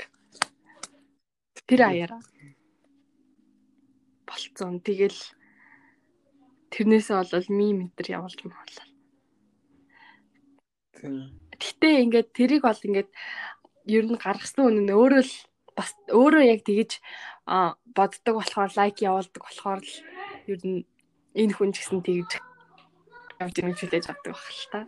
тэр 1.69 1.81
аяараа 1.87 2.21
болцсон. 4.27 4.81
Тэгэл 4.81 5.21
тэрнээсээ 6.73 7.17
болол 7.21 7.49
мим 7.53 7.79
энэ 7.85 7.95
төр 7.97 8.09
явуулж 8.17 8.41
муулаа. 8.49 8.87
Тийм. 10.97 11.15
Гэтэ 11.61 11.89
ингээд 12.09 12.29
тэрийг 12.33 12.63
бол 12.65 12.81
ингээд 12.89 13.11
ер 13.87 14.05
нь 14.07 14.19
гаргасан 14.19 14.67
үнэн 14.69 14.85
нь 14.87 14.95
өөрөө 14.95 15.23
л 15.27 15.35
бас 15.77 15.91
өөрөө 16.13 16.43
яг 16.47 16.61
тэгэж 16.67 16.91
боддог 17.97 18.35
болохоор 18.39 18.71
лайк 18.77 18.97
явуулдаг 19.03 19.43
болохоор 19.43 19.81
л 19.83 19.95
ер 20.47 20.61
нь 20.63 20.85
энэ 21.35 21.55
хүн 21.57 21.73
ч 21.73 21.83
гэсэн 21.83 22.01
тэгж 22.05 22.31
явж 23.43 23.55
байгаа 23.59 23.79
хүлээж 23.79 24.07
авдаг 24.07 24.33
байх 24.33 24.51
л 24.53 24.67
та. 24.73 24.81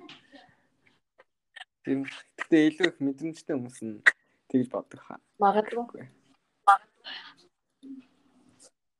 Тийм. 1.85 2.01
Гэтэ 2.39 2.57
илүү 2.69 2.87
их 2.89 2.99
мэдрэмжтэй 3.03 3.55
хүмүүс 3.57 3.79
нь 3.85 4.01
тэгж 4.49 4.69
боддог 4.71 5.01
хаа. 5.03 5.19
Магадгүй. 5.43 6.07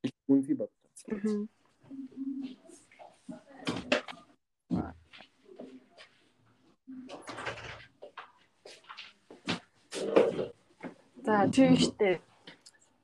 Их 0.05 0.13
үнгүй 0.29 0.55
боддог. 0.59 1.49
За 11.25 11.49
тийштэй. 11.49 12.21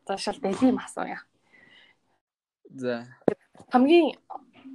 За 0.05 0.17
шал 0.17 0.37
дэлийн 0.37 0.77
асууя. 0.77 1.25
За. 2.69 3.07
Хамгийн 3.73 4.13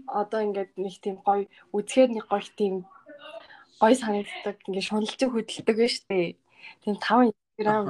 одоо 0.06 0.42
ингээд 0.42 0.74
нэг 0.74 0.98
тийм 0.98 1.22
гоё 1.22 1.46
үзэхээр 1.70 2.11
нэг 2.11 2.26
гоё 2.26 2.42
тийм 2.59 2.74
гоё 3.78 3.94
санагддаг 3.94 4.59
ингээд 4.66 4.88
шуналжиг 4.90 5.30
хөдөлдөг 5.30 5.78
нь 5.78 5.94
штэ. 5.94 6.35
Тийм 6.82 6.94
5 6.98 7.30
Instagram 7.30 7.87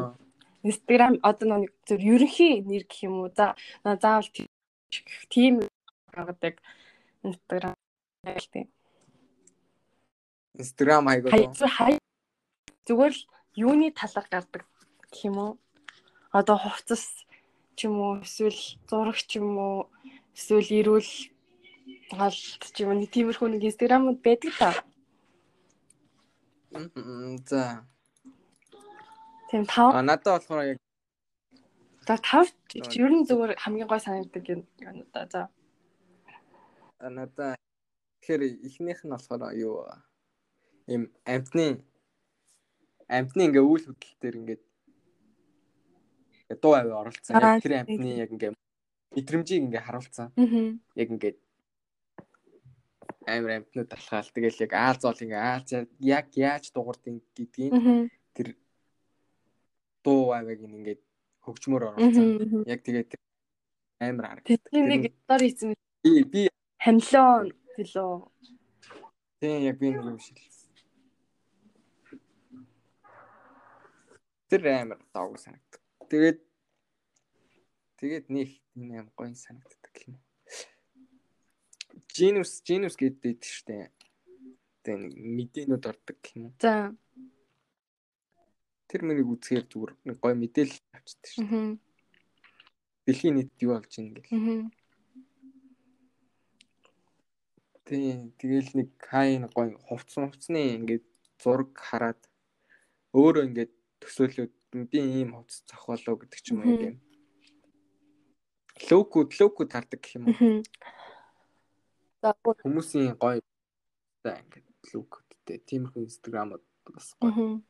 Instagram 0.61 1.15
одоо 1.25 1.47
нэг 1.65 1.73
зөв 1.89 2.05
ерөнхий 2.05 2.61
нэр 2.61 2.85
гэх 2.85 3.09
юм 3.09 3.25
уу. 3.25 3.33
За 3.33 3.57
заавал 3.81 4.29
тийм 5.33 5.65
гаргадаг 6.13 6.61
Instagram 7.25 7.73
тийм. 8.53 8.69
Instagram 10.61 11.03
хайгаа. 11.09 12.05
Зүгээр 12.85 13.15
л 13.17 13.23
юуны 13.57 13.89
талаар 13.97 14.29
гардаг 14.29 14.69
гэх 15.11 15.25
юм 15.29 15.37
уу? 15.39 15.53
Одоо 16.33 16.57
хувцас 16.59 17.05
ч 17.77 17.79
юм 17.87 18.01
уу 18.01 18.13
эсвэл 18.25 18.61
зураг 18.89 19.19
ч 19.29 19.39
юм 19.39 19.57
уу 19.59 19.77
эсвэл 20.37 20.69
ирүүл 20.81 21.11
галт 22.19 22.63
ч 22.75 22.77
юм 22.83 22.89
уу 22.91 22.99
нэг 23.01 23.11
тиймэрхүү 23.13 23.49
нэг 23.51 23.63
инстаграмууд 23.69 24.19
байдаг 24.25 24.53
та. 24.59 24.71
За. 27.51 27.87
Тийм 29.51 29.65
тав. 29.67 29.95
А 29.95 30.03
надад 30.03 30.43
болохоор 30.43 30.65
яг 30.73 30.79
За 32.07 32.17
тав 32.19 32.47
ер 32.75 33.11
нь 33.11 33.27
зүгээр 33.29 33.59
хамгийн 33.63 33.89
гой 33.89 34.01
санагддаг 34.01 34.45
юм 34.49 34.61
да. 35.13 35.27
За. 35.33 35.43
Надад 37.01 37.57
тэгэхээр 38.21 38.43
эхнийх 38.67 39.01
нь 39.05 39.13
болохоор 39.13 39.55
юу 39.55 39.87
им 40.87 41.11
амтны 41.25 41.83
амтны 43.09 43.43
ингээ 43.47 43.65
үйл 43.65 43.85
хөдлөл 43.87 44.19
төр 44.23 44.35
ингээд 44.41 44.63
дуу 46.55 46.75
аваа 46.79 47.03
оролцсон. 47.03 47.35
Яг 47.35 47.63
тэр 47.63 47.75
амтны 47.83 48.11
яг 48.23 48.31
ингээ 48.31 48.53
мэдрэмжийг 49.17 49.63
ингээ 49.67 49.83
харуулсан. 49.83 50.31
Яг 50.95 51.09
ингээд 51.11 51.39
амар 53.27 53.51
амтнууд 53.59 53.89
талхаал. 53.91 54.31
Тэгэл 54.31 54.63
яг 54.63 54.73
аал 54.73 54.99
зоол 55.03 55.19
ингээ 55.19 55.43
аал 55.43 55.67
яг 55.99 56.27
яаж 56.39 56.71
дуурдیں۔ 56.71 57.19
гэдгийг 57.35 57.75
тэр 58.35 58.49
дуу 60.07 60.31
аваг 60.31 60.61
ингээд 60.63 61.03
хөгжмөр 61.43 61.83
оролцсон. 61.91 62.63
Яг 62.67 62.81
тэгээд 62.87 63.19
амар 63.99 64.27
харагдав. 64.31 64.63
Тэр 64.71 64.85
нэг 64.87 65.03
стори 65.27 65.51
хийсэн. 65.51 65.75
Би 66.03 66.23
би 66.23 66.43
хамлон 66.79 67.51
хэлөө. 67.75 68.15
Тийм 69.41 69.59
яг 69.67 69.77
би 69.79 69.91
нэг 69.91 70.05
юм 70.07 70.19
шиг. 70.23 70.39
Тэр 74.51 74.63
амар 74.71 75.01
дааг 75.11 75.39
санагдав. 75.39 75.86
Тэгээд 76.07 76.39
тэгээд 77.99 78.27
нэг 78.31 78.49
энэ 78.79 78.95
аим 78.99 79.09
гоё 79.19 79.35
санагддаг 79.35 79.95
юм. 80.07 80.15
Genus 82.15 82.63
Genus 82.63 82.95
гэдэг 82.95 83.43
штэ. 83.43 83.91
Тэгээ 84.87 84.99
нэг 85.03 85.13
мэдээнүүд 85.19 85.85
ордог 85.91 86.21
юм. 86.39 86.55
За. 86.63 86.95
Тэр 88.87 89.01
мөрийг 89.03 89.29
үзэхээр 89.35 89.67
зүгээр 89.67 89.93
нэг 90.07 90.17
гоё 90.23 90.35
мэдээлэл 90.39 90.81
авчдаг 90.95 91.31
штэ. 91.35 91.43
Дэлхийн 93.07 93.35
нийт 93.39 93.53
юу 93.63 93.75
болж 93.75 93.91
байна 93.91 94.19
гэх. 94.23 94.31
Тийм 97.87 98.35
тэгэл 98.35 98.71
нэг 98.75 98.89
хайн 98.99 99.47
гоё 99.55 99.79
хувцс 99.87 100.19
хувцсны 100.19 100.75
ингээд 100.75 101.07
зураг 101.39 101.71
хараад 101.79 102.19
өөрөө 103.15 103.47
ингээд 103.47 103.73
төсөөлөд 104.03 104.56
би 104.85 105.01
ийм 105.01 105.33
хувцас 105.33 105.65
зохиолоо 105.65 106.17
гэдэг 106.21 106.41
ч 106.45 106.53
юм 106.53 106.61
уу 106.61 106.77
юм. 106.77 106.97
Лоукуд 108.91 109.33
лоукуд 109.41 109.73
тардаг 109.73 110.01
гэх 110.05 110.21
юм 110.21 110.29
уу. 110.29 110.61
За 112.21 112.37
хүмүүсийн 112.63 113.17
гоё 113.17 113.41
за 114.23 114.37
ингээд 114.43 114.67
лоукудтэй 114.93 115.59
тиймэрхүү 115.65 116.05
инстаграмууд 116.05 116.65
бас 116.93 117.17
гоё. 117.17 117.65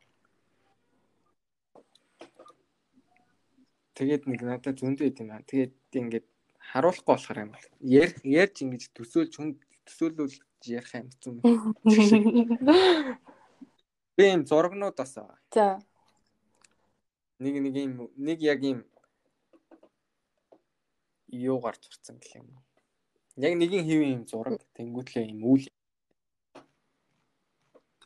Тэгээд 3.96 4.28
нэг 4.28 4.40
надад 4.42 4.76
зөндөө 4.76 5.14
юм 5.22 5.30
аа. 5.30 5.46
Тэгээд 5.46 5.74
ингээд 5.94 6.26
харуулахгүй 6.72 7.14
болохоор 7.14 7.38
юм 7.44 7.50
бол 7.54 7.66
ярь 7.80 8.14
ярьж 8.24 8.56
ингэж 8.66 8.82
төсөөлж 8.92 9.32
хүн 9.38 9.50
төсөөлүүл 9.86 10.34
ярих 10.66 10.94
юм 10.98 11.06
хэцүү 11.08 11.32
юм. 11.32 11.40
Би 14.16 14.24
юм 14.32 14.42
зургнууд 14.48 14.96
бас 14.96 15.12
байгаа. 15.16 15.38
За 15.54 15.78
нэг 17.38 17.54
нэг 17.60 17.76
юм 17.76 17.92
нэг 18.16 18.40
яг 18.40 18.62
юм 18.64 18.80
юу 21.28 21.60
гарч 21.60 21.84
урцсан 21.88 22.16
гэх 22.18 22.40
юм. 22.40 22.48
Яг 23.36 23.52
нэгin 23.60 23.84
хэвэн 23.84 24.14
юм 24.16 24.22
зураг 24.24 24.60
тэнгүүтлээ 24.72 25.36
юм 25.36 25.44
үйл 25.44 25.68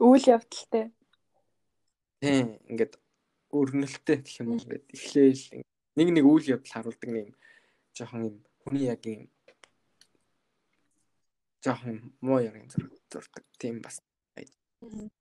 үйл 0.02 0.24
явдалтай. 0.34 0.90
Тийм 2.18 2.58
ингээд 2.66 2.98
өрнөлттэй 3.54 4.18
гэх 4.18 4.40
юм 4.42 4.58
ингээд 4.58 4.84
эхлээл 4.90 5.42
нэг 5.94 6.08
нэг 6.10 6.24
үйл 6.26 6.50
явдал 6.58 6.74
харуулдаг 6.74 7.10
юм 7.14 7.30
жоохон 7.94 8.26
юм 8.26 8.36
хүний 8.66 8.90
яг 8.90 9.02
юм 9.06 9.30
жоохон 11.62 11.96
муу 12.18 12.42
яг 12.42 12.58
зураг 12.66 12.92
зурдаг 13.06 13.44
тийм 13.62 13.78
бас 13.78 14.02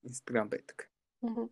Instagram 0.02 0.50
байдаг. 0.50 0.90
Аа 1.22 1.46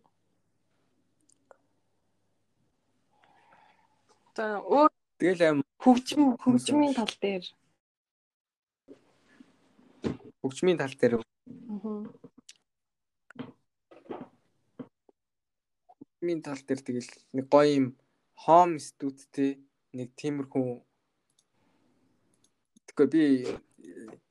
Одоо 4.38 4.62
өөр 4.70 4.90
тэгэл 5.18 5.42
аим 5.50 5.60
хөгжим 5.82 6.38
хөгжмийн 6.38 6.94
тал 6.94 7.10
дээр 7.10 7.42
хөгжмийн 10.38 10.78
тал 10.78 10.94
дээр 10.94 11.14
хөгжмийн 15.98 16.38
тал 16.46 16.62
дээр 16.62 16.80
тэгэл 16.86 17.10
нэг 17.34 17.50
гоё 17.50 17.66
юм 17.82 17.86
home 18.46 18.78
студтэй 18.78 19.58
нэг 19.98 20.14
тиймэрхүү 20.14 20.86
Тэгэхгүй 22.86 23.06
би 23.10 23.22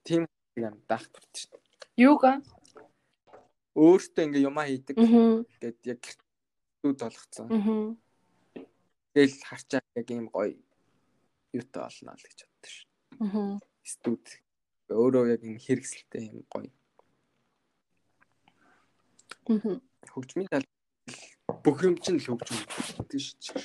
тийм 0.07 0.23
юм 0.55 0.79
даах 0.87 1.03
турч 1.11 1.51
шин. 1.51 1.51
Юуга? 1.99 2.39
Өөртөө 3.75 4.23
ингээ 4.23 4.47
юмаа 4.47 4.71
хийдэг. 4.71 4.95
Гэт 5.59 5.83
яг 5.83 5.99
студ 6.07 6.95
болгоцсон. 6.95 7.99
Тэгэл 9.17 9.33
харчаа 9.49 9.81
яг 9.97 10.09
ийм 10.13 10.29
гоё 10.29 10.53
юутай 11.49 11.81
болно 11.89 12.13
л 12.13 12.21
гэж 12.21 12.39
боддог 12.45 12.69
ш. 12.69 12.85
Аа. 13.17 13.57
Студ 13.81 14.21
өөрөө 14.93 15.33
яг 15.33 15.41
ийм 15.41 15.57
хэрэгсэлтэй 15.57 16.37
юм 16.37 16.45
гоё. 16.53 16.69
Аа. 19.49 19.81
Хөгжмийн 20.13 20.45
тал 20.53 20.69
бөхрөмж 21.65 22.05
нь 22.13 22.21
л 22.21 22.29
хөгжим 22.29 22.61
гэдэг 23.09 23.17
ш. 23.17 23.57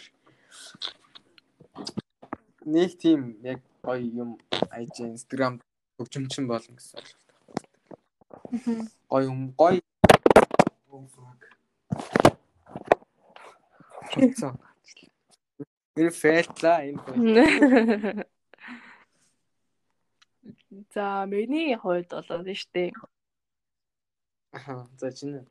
Нэг 2.65 2.97
тийм 2.97 3.37
яг 3.45 3.61
гоё 3.85 4.09
юм 4.09 4.41
айж 4.73 5.05
Instagram 5.05 5.61
хөгжимчин 6.01 6.49
болно 6.49 6.81
гэсэн 6.81 6.97
ойлголт 6.97 7.29
байна. 8.57 8.89
Гоё 9.05 9.25
юм 9.29 9.53
гоё. 9.53 9.85
Хэцүү. 14.17 14.72
Тэр 15.95 16.09
фэлтлаа 16.11 16.79
энэ. 16.89 18.25
За 20.95 21.27
миний 21.29 21.77
хувьд 21.77 22.09
болоод 22.11 22.49
нь 22.49 22.57
штэ. 22.57 22.93
Аа 24.53 24.89
за 25.01 25.13
чинь. 25.13 25.45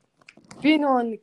Би 0.62 0.78
нөгөө 0.82 1.02
нэг 1.10 1.22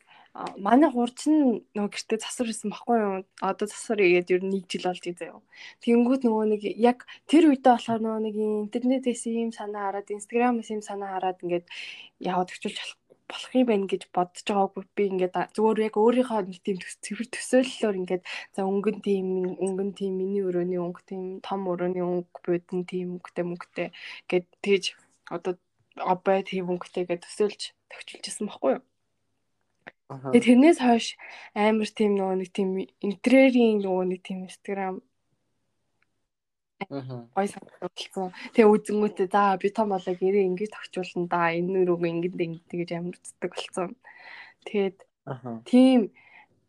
манай 0.59 0.91
хурчин 0.91 1.67
нөгөө 1.75 1.91
гэртээ 1.91 2.19
засвар 2.23 2.47
хийсэн 2.47 2.71
баггүй 2.71 2.97
юу? 2.99 3.15
Одоо 3.43 3.67
засвар 3.67 3.99
игээд 4.03 4.31
ер 4.35 4.43
нь 4.43 4.55
1 4.55 4.71
жил 4.71 4.87
болж 4.87 5.03
байгаа 5.03 5.35
юм. 5.35 5.43
Тэнгүүд 5.83 6.21
нөгөө 6.23 6.45
нэг 6.51 6.61
яг 6.79 7.07
тэр 7.27 7.51
үедээ 7.51 7.75
болохоор 7.75 8.01
нөгөө 8.03 8.21
нэг 8.23 8.35
интернетээс 8.67 9.23
ийм 9.27 9.51
санаа 9.51 9.91
хараад, 9.91 10.07
инстаграмаас 10.15 10.69
ийм 10.71 10.83
санаа 10.83 11.09
хараад 11.15 11.43
ингээд 11.43 11.67
яваад 12.23 12.51
өчүүлж 12.55 12.98
болох 13.29 13.53
юм 13.53 13.67
байна 13.69 13.85
гэж 13.85 14.03
бодож 14.09 14.45
байгаагүй. 14.49 14.83
Би 14.97 15.03
ингээд 15.13 15.35
зүгээр 15.55 15.85
яг 15.87 15.95
өөрийнхөө 16.01 16.41
нэг 16.49 16.59
тийм 16.65 16.77
цэвэр 16.81 17.27
төсөөллөөр 17.29 17.99
ингээд 18.01 18.23
за 18.57 18.61
өнгөн 18.65 18.97
тийм 19.05 19.27
өнгөн 19.61 19.89
тийм 19.93 20.13
миний 20.17 20.43
өрөөний 20.49 20.81
өнгө 20.81 21.01
тийм 21.05 21.23
том 21.45 21.61
өрөөний 21.69 22.01
өнгө 22.01 22.39
бодон 22.49 22.81
тийм 22.89 23.07
өнгөтэй 23.21 23.45
мөнгөтэй 23.45 23.87
гэд 24.29 24.45
тэгж 24.65 24.85
одоо 25.29 25.53
обой 26.01 26.41
тийм 26.41 26.73
өнгөтэй 26.73 27.05
гэж 27.05 27.19
төсөөлж 27.23 27.61
төвчилжсэн 27.93 28.49
баггүй 28.49 28.71
юу? 28.77 28.83
Тэгээ 30.09 30.45
тэрнээс 30.49 30.79
хойш 30.81 31.07
амар 31.53 31.89
тийм 31.93 32.17
нөгөө 32.17 32.37
нэг 32.41 32.49
тийм 32.49 32.69
интерьерийн 32.81 33.77
нөгөө 33.85 34.05
нэг 34.09 34.21
тийм 34.25 34.49
инстаграм 34.49 35.05
гой 36.87 37.47
санагдсан. 37.51 38.31
Тэгээ 38.55 38.71
үзэнгүүтээ 38.71 39.27
за 39.27 39.59
би 39.59 39.69
том 39.69 39.91
болоо 39.91 40.15
гэрээ 40.15 40.47
ингэж 40.47 40.71
тогтчулна 40.71 41.27
да. 41.27 41.51
Энэ 41.51 41.83
нүрөг 41.83 41.99
ингэж 42.07 42.33
ингэж 42.39 42.63
тэгэж 42.71 42.89
амар 42.95 43.15
үздэг 43.19 43.51
болсон. 43.51 43.89
Тэгээд 44.63 44.97
тийм 45.67 45.99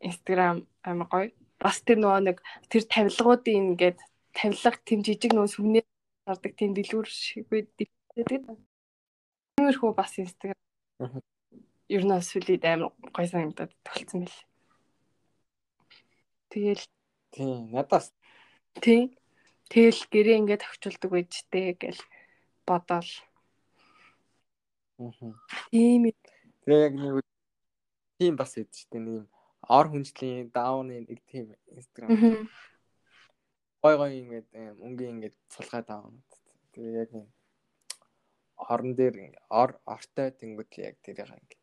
инстаграм 0.03 0.67
амар 0.83 1.09
гоё. 1.09 1.31
Бас 1.61 1.79
тэр 1.85 2.03
нөгөө 2.03 2.21
нэг 2.27 2.39
тэр 2.73 2.83
тавилгуудын 2.89 3.77
ингээд 3.77 3.99
тавилга 4.35 4.79
тэм 4.83 5.01
жижиг 5.07 5.33
нөгөө 5.37 5.55
сүмнээ 5.55 5.85
гардаг 6.27 6.53
тийм 6.59 6.73
дэлгүүр 6.75 7.07
шиг 7.07 7.47
байдаг. 7.53 7.89
Тиймэрхүү 9.57 9.91
бас 9.95 10.17
инстаграм 10.19 10.59
ер 11.91 12.03
нь 12.07 12.15
сүлээд 12.19 12.65
амар 12.65 12.91
гой 13.15 13.27
санагдаад 13.29 13.73
толцсон 13.87 14.25
мэл. 14.25 14.39
Тэгэл 16.51 16.83
тийм 17.31 17.71
надаас 17.71 18.11
тийм 18.81 19.15
тэгэл 19.71 20.03
гэрээ 20.11 20.37
ингээд 20.43 20.67
авчулдаг 20.67 21.11
байжтэй 21.15 21.79
гэл 21.79 22.03
бодоол. 22.67 23.13
Тийм 25.71 26.13
Тэгээ 26.67 26.85
яг 26.91 26.95
нэг 26.99 27.15
тийм 28.19 28.35
бас 28.37 28.53
ч 28.59 28.85
тийм 28.91 29.03
нэг 29.07 29.25
ор 29.65 29.87
хүнжлийн 29.89 30.51
даауны 30.53 31.07
нэг 31.07 31.21
тийм 31.31 31.55
инстаграм. 31.71 32.51
Гой 33.81 33.95
гой 33.97 34.13
ингээд 34.21 34.49
өнгийн 34.83 35.23
ингээд 35.23 35.37
сулгаад 35.49 35.89
аваа. 35.89 36.13
Тэгээ 36.75 37.07
яг 37.07 37.11
орон 38.61 38.93
дээр 38.99 39.39
ор 39.49 39.81
ортой 39.89 40.29
тэнгууд 40.37 40.71
яг 40.83 40.99
тэрийг 41.01 41.31
ингээд 41.31 41.61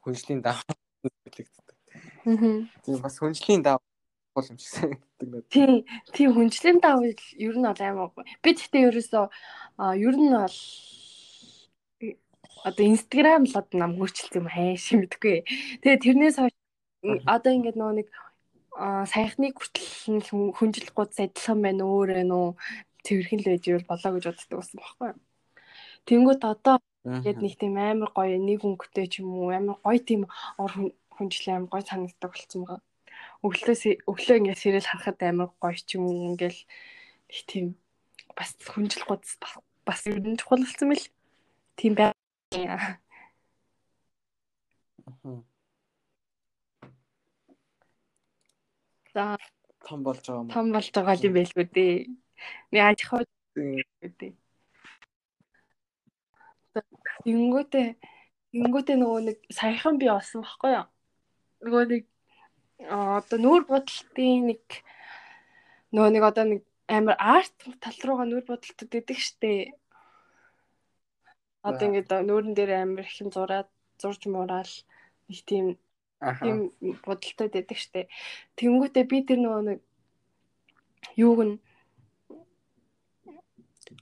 Хүнжлийн 0.00 0.40
даваа 0.40 0.72
бүлэгддэг. 1.04 1.76
Тийм 2.84 2.98
бас 3.04 3.20
хүнжлийн 3.20 3.60
даваа 3.60 3.91
бол 4.34 4.46
юм 4.48 4.58
шиг 4.58 4.72
санагддаг 4.72 5.28
надад. 5.28 5.48
Тийм, 5.52 5.84
тийм 6.12 6.30
хүнжлийн 6.32 6.78
даваа 6.80 7.06
ер 7.06 7.56
нь 7.56 7.66
бол 7.68 7.82
амар. 7.84 8.10
Би 8.42 8.50
гэхдээ 8.56 8.88
ерөөсөө 8.88 9.24
ер 9.96 10.16
нь 10.16 10.32
бол 10.32 10.56
одоо 12.68 12.84
инстаграм 12.86 13.42
л 13.44 13.58
одоо 13.60 13.76
нам 13.78 13.92
хөрчилсөн 13.98 14.40
юм 14.42 14.48
хайш 14.48 14.86
мэдгүй. 14.96 15.36
Тэгээ 15.82 16.02
тэрнээс 16.04 16.36
хойш 16.40 16.56
одоо 17.26 17.50
ингээд 17.52 17.76
нөгөө 17.78 17.96
нэг 18.00 18.08
саяхныг 19.12 19.54
хүртэл 19.58 20.56
хүнжил 20.56 20.90
гудс 20.96 21.18
адилхан 21.20 21.58
байна 21.60 21.84
өөрөө 21.84 22.24
нөө 22.24 22.46
тэрхэн 23.04 23.40
л 23.42 23.50
байж 23.50 23.64
бол 23.68 23.90
болоо 23.90 24.10
гэж 24.16 24.24
боддог 24.30 24.58
байсан 24.58 24.78
байхгүй. 24.80 25.10
Тэнгүүт 26.06 26.42
одоо 26.46 26.76
Тэгэд 27.02 27.42
нэг 27.42 27.54
тийм 27.58 27.74
амар 27.82 28.10
гоё 28.14 28.38
нэг 28.38 28.62
өнгөтэй 28.62 29.06
ч 29.10 29.26
юм 29.26 29.34
уу 29.34 29.50
амар 29.50 29.74
гоё 29.82 29.98
тийм 29.98 30.22
ор 30.62 30.70
хүнчлээ 31.18 31.54
амар 31.58 31.70
гоё 31.74 31.82
санагддаг 31.82 32.30
болсон 32.30 32.62
байгаа. 32.62 32.80
Өглөөс 33.42 33.82
өглөө 34.06 34.36
ингээд 34.38 34.62
сэрэл 34.62 34.86
харахад 34.90 35.18
амар 35.26 35.50
гоё 35.62 35.74
ч 35.74 35.98
юм 35.98 36.06
уу 36.06 36.30
ингээл 36.30 36.60
их 37.34 37.40
тийм 37.50 37.66
бас 38.36 38.54
хүнжил 38.70 39.04
гоц 39.08 39.26
бас 39.86 40.00
ер 40.06 40.22
нь 40.22 40.38
чухал 40.38 40.62
болсон 40.62 40.88
мэл 40.88 41.06
тийм 41.76 41.92
бай. 41.98 42.12
За 49.14 49.36
том 49.86 50.02
болж 50.06 50.22
байгаа 50.22 50.42
юм. 50.42 50.48
Том 50.54 50.66
болж 50.72 50.88
байгаа 50.94 51.16
юм 51.26 51.34
байлгүй 51.36 51.66
дээ. 51.74 51.94
Нэг 52.72 52.82
ажихаа 52.86 53.26
дээ. 53.54 54.32
Тэнгүүтээ 57.26 57.88
тэнгүүтээ 58.52 58.96
нөгөө 59.02 59.20
нэг 59.26 59.38
саяхан 59.58 59.98
би 60.00 60.06
олсон 60.08 60.40
баггүй 60.46 60.72
юу? 60.78 60.86
Нөгөө 61.66 61.84
нэг 61.92 62.02
одоо 62.88 63.38
нүүр 63.38 63.62
бодолтын 63.68 64.50
нэг 64.50 64.62
нөгөө 65.92 66.10
нэг 66.12 66.24
одоо 66.24 66.44
нэг 66.48 66.60
амар 66.88 67.16
арт 67.18 67.56
тал 67.80 67.98
руугаа 68.02 68.26
нүүр 68.26 68.44
бодолтод 68.48 68.92
идэг 68.92 69.18
штэ. 69.18 69.72
Одоо 71.62 71.84
ингээд 71.88 72.10
нүүрэн 72.26 72.54
дээр 72.56 72.82
амар 72.82 73.06
их 73.06 73.20
юм 73.22 73.30
зураад 73.30 73.68
зурж 74.00 74.26
мураал 74.26 74.72
их 75.28 75.40
тийм 75.46 75.78
тийм 76.18 76.72
бодолтод 77.06 77.54
идэг 77.54 77.78
штэ. 77.78 78.10
Тэнгүүтээ 78.58 79.04
би 79.06 79.18
тэр 79.22 79.38
нөгөө 79.42 79.62
нэг 79.68 79.78
юуг 81.16 81.40
нь 81.46 81.56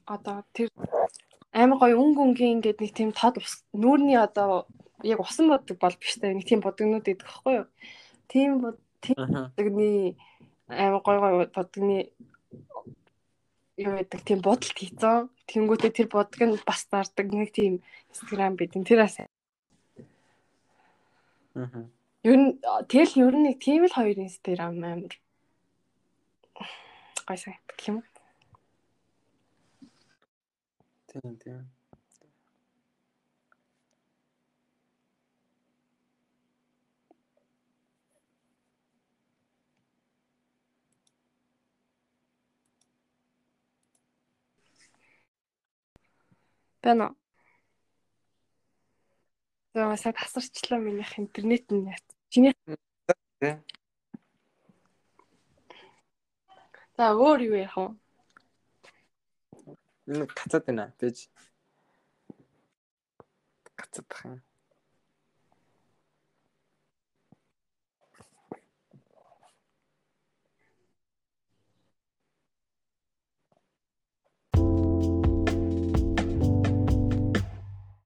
одоо 0.07 0.45
тэр 0.55 0.69
амар 1.53 1.79
гоё 1.79 1.97
өнг 1.99 2.19
өнгийн 2.19 2.55
ингээд 2.59 2.79
нэг 2.81 2.93
тийм 2.95 3.11
тод 3.13 3.43
нүүрний 3.75 4.19
одоо 4.19 4.67
яг 5.03 5.21
усан 5.21 5.49
бодог 5.49 5.79
бол 5.79 5.97
биш 6.01 6.19
та 6.19 6.31
нэг 6.31 6.47
тийм 6.47 6.61
бодогнууд 6.61 7.07
идэх 7.09 7.27
хэвгүй 7.27 7.55
юу. 7.61 7.67
Тийм 8.31 8.51
тийм 9.03 9.19
бодогны 9.19 10.17
амар 10.69 11.03
гоё 11.03 11.19
гоё 11.21 11.47
бодогны 11.57 11.99
юу 13.81 13.93
гэдэг 13.99 14.21
тийм 14.23 14.41
бодолт 14.45 14.77
хийцэн. 14.79 15.31
Тэнгүүтээ 15.51 15.91
тэр 15.91 16.09
бодог 16.15 16.41
нь 16.47 16.55
бас 16.63 16.87
зардаг 16.87 17.27
нэг 17.27 17.51
тийм 17.51 17.83
инстаграм 18.13 18.55
бидэн 18.55 18.85
тэр 18.87 19.03
бас. 19.03 19.17
Аа. 19.19 19.27
Ер 22.23 22.37
нь 22.39 22.51
тэгэл 22.87 23.19
ер 23.27 23.35
нь 23.35 23.45
нэг 23.51 23.57
тийм 23.59 23.83
л 23.89 23.97
хоёр 23.97 24.19
инстаграм 24.21 24.79
амар 24.79 25.15
гой 27.27 27.39
санагдах 27.41 27.83
юм. 27.89 27.99
Тийм 31.11 31.35
тийм. 31.43 31.80
Байна 46.83 47.09
уу? 47.09 47.17
За 49.75 49.97
сая 49.97 50.13
тасарчлаа 50.13 50.81
минийх 50.81 51.19
интернет 51.19 51.71
нь 51.71 51.87
яц. 51.87 52.05
Чиний 52.29 52.55
За 56.97 57.15
өөр 57.17 57.41
юу 57.49 57.57
ярих 57.57 57.77
вэ? 57.77 57.87
Энэ 60.11 60.25
гацаад 60.29 60.65
байна. 60.69 60.93
Бэж. 61.01 61.17
Гацаад 63.79 64.09
юм. 64.25 64.50